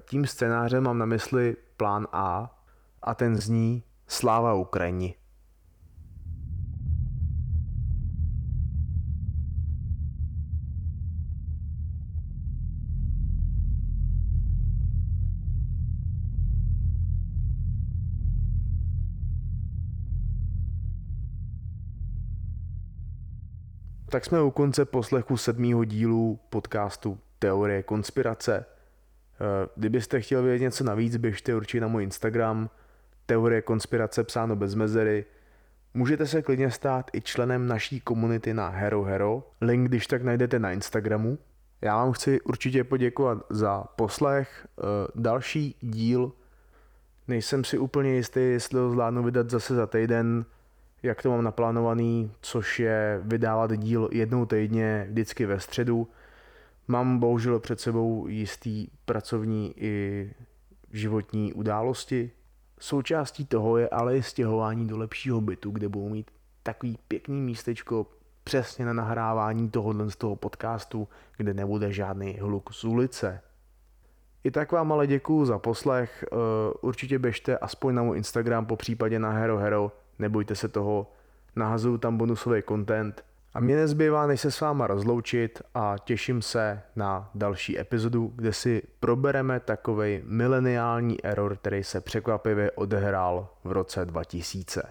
tím 0.00 0.26
scénářem 0.26 0.84
mám 0.84 0.98
na 0.98 1.06
mysli 1.06 1.56
plán 1.76 2.06
A 2.12 2.60
a 3.02 3.14
ten 3.14 3.36
zní 3.36 3.82
Sláva 4.06 4.54
Ukrajini. 4.54 5.14
Tak 24.10 24.24
jsme 24.24 24.42
u 24.42 24.50
konce 24.50 24.84
poslechu 24.84 25.36
sedmého 25.36 25.84
dílu 25.84 26.38
podcastu 26.50 27.18
Teorie 27.38 27.82
konspirace. 27.82 28.64
Eh, 28.64 29.68
kdybyste 29.76 30.20
chtěl 30.20 30.42
vědět 30.42 30.62
něco 30.62 30.84
navíc, 30.84 31.16
běžte 31.16 31.54
určitě 31.54 31.80
na 31.80 31.88
můj 31.88 32.02
Instagram 32.02 32.70
Teorie 33.26 33.62
konspirace 33.62 34.24
psáno 34.24 34.56
bez 34.56 34.74
mezery. 34.74 35.24
Můžete 35.94 36.26
se 36.26 36.42
klidně 36.42 36.70
stát 36.70 37.10
i 37.12 37.20
členem 37.20 37.66
naší 37.66 38.00
komunity 38.00 38.54
na 38.54 38.68
Hero 38.68 39.02
Hero. 39.02 39.42
Link 39.60 39.88
když 39.88 40.06
tak 40.06 40.22
najdete 40.22 40.58
na 40.58 40.72
Instagramu. 40.72 41.38
Já 41.80 41.96
vám 41.96 42.12
chci 42.12 42.40
určitě 42.40 42.84
poděkovat 42.84 43.38
za 43.50 43.84
poslech. 43.96 44.68
Eh, 44.78 44.82
další 45.14 45.76
díl 45.80 46.32
nejsem 47.28 47.64
si 47.64 47.78
úplně 47.78 48.14
jistý, 48.14 48.40
jestli 48.40 48.78
ho 48.78 48.90
zvládnu 48.90 49.22
vydat 49.22 49.50
zase 49.50 49.74
za 49.74 49.86
týden, 49.86 50.44
jak 51.02 51.22
to 51.22 51.30
mám 51.30 51.44
naplánovaný, 51.44 52.32
což 52.40 52.80
je 52.80 53.20
vydávat 53.24 53.76
díl 53.76 54.08
jednou 54.12 54.46
týdně, 54.46 55.06
vždycky 55.10 55.46
ve 55.46 55.60
středu. 55.60 56.08
Mám 56.88 57.18
bohužel 57.18 57.60
před 57.60 57.80
sebou 57.80 58.26
jistý 58.28 58.86
pracovní 59.04 59.74
i 59.76 60.34
životní 60.90 61.52
události. 61.52 62.30
Součástí 62.80 63.46
toho 63.46 63.76
je 63.76 63.88
ale 63.88 64.16
i 64.16 64.22
stěhování 64.22 64.88
do 64.88 64.98
lepšího 64.98 65.40
bytu, 65.40 65.70
kde 65.70 65.88
budu 65.88 66.08
mít 66.08 66.30
takový 66.62 66.98
pěkný 67.08 67.40
místečko 67.40 68.06
přesně 68.44 68.84
na 68.84 68.92
nahrávání 68.92 69.70
tohohle 69.70 70.10
z 70.10 70.16
toho 70.16 70.36
podcastu, 70.36 71.08
kde 71.36 71.54
nebude 71.54 71.92
žádný 71.92 72.38
hluk 72.40 72.72
z 72.72 72.84
ulice. 72.84 73.40
I 74.44 74.50
tak 74.50 74.72
vám 74.72 74.92
ale 74.92 75.06
děkuju 75.06 75.44
za 75.44 75.58
poslech, 75.58 76.24
eh, 76.32 76.36
určitě 76.80 77.18
běžte 77.18 77.58
aspoň 77.58 77.94
na 77.94 78.02
můj 78.02 78.16
Instagram, 78.16 78.66
po 78.66 78.76
případě 78.76 79.18
na 79.18 79.30
Hero 79.30 79.58
Hero, 79.58 79.92
nebojte 80.20 80.54
se 80.54 80.68
toho, 80.68 81.12
nahazuju 81.56 81.98
tam 81.98 82.16
bonusový 82.16 82.62
content 82.68 83.24
a 83.54 83.60
mě 83.60 83.76
nezbývá, 83.76 84.26
než 84.26 84.40
se 84.40 84.50
s 84.50 84.60
váma 84.60 84.86
rozloučit 84.86 85.62
a 85.74 85.94
těším 86.04 86.42
se 86.42 86.82
na 86.96 87.30
další 87.34 87.78
epizodu, 87.80 88.32
kde 88.36 88.52
si 88.52 88.82
probereme 89.00 89.60
takový 89.60 90.22
mileniální 90.24 91.24
error, 91.24 91.56
který 91.56 91.84
se 91.84 92.00
překvapivě 92.00 92.70
odehrál 92.70 93.48
v 93.64 93.72
roce 93.72 94.04
2000. 94.04 94.82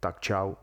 Tak 0.00 0.20
čau. 0.20 0.54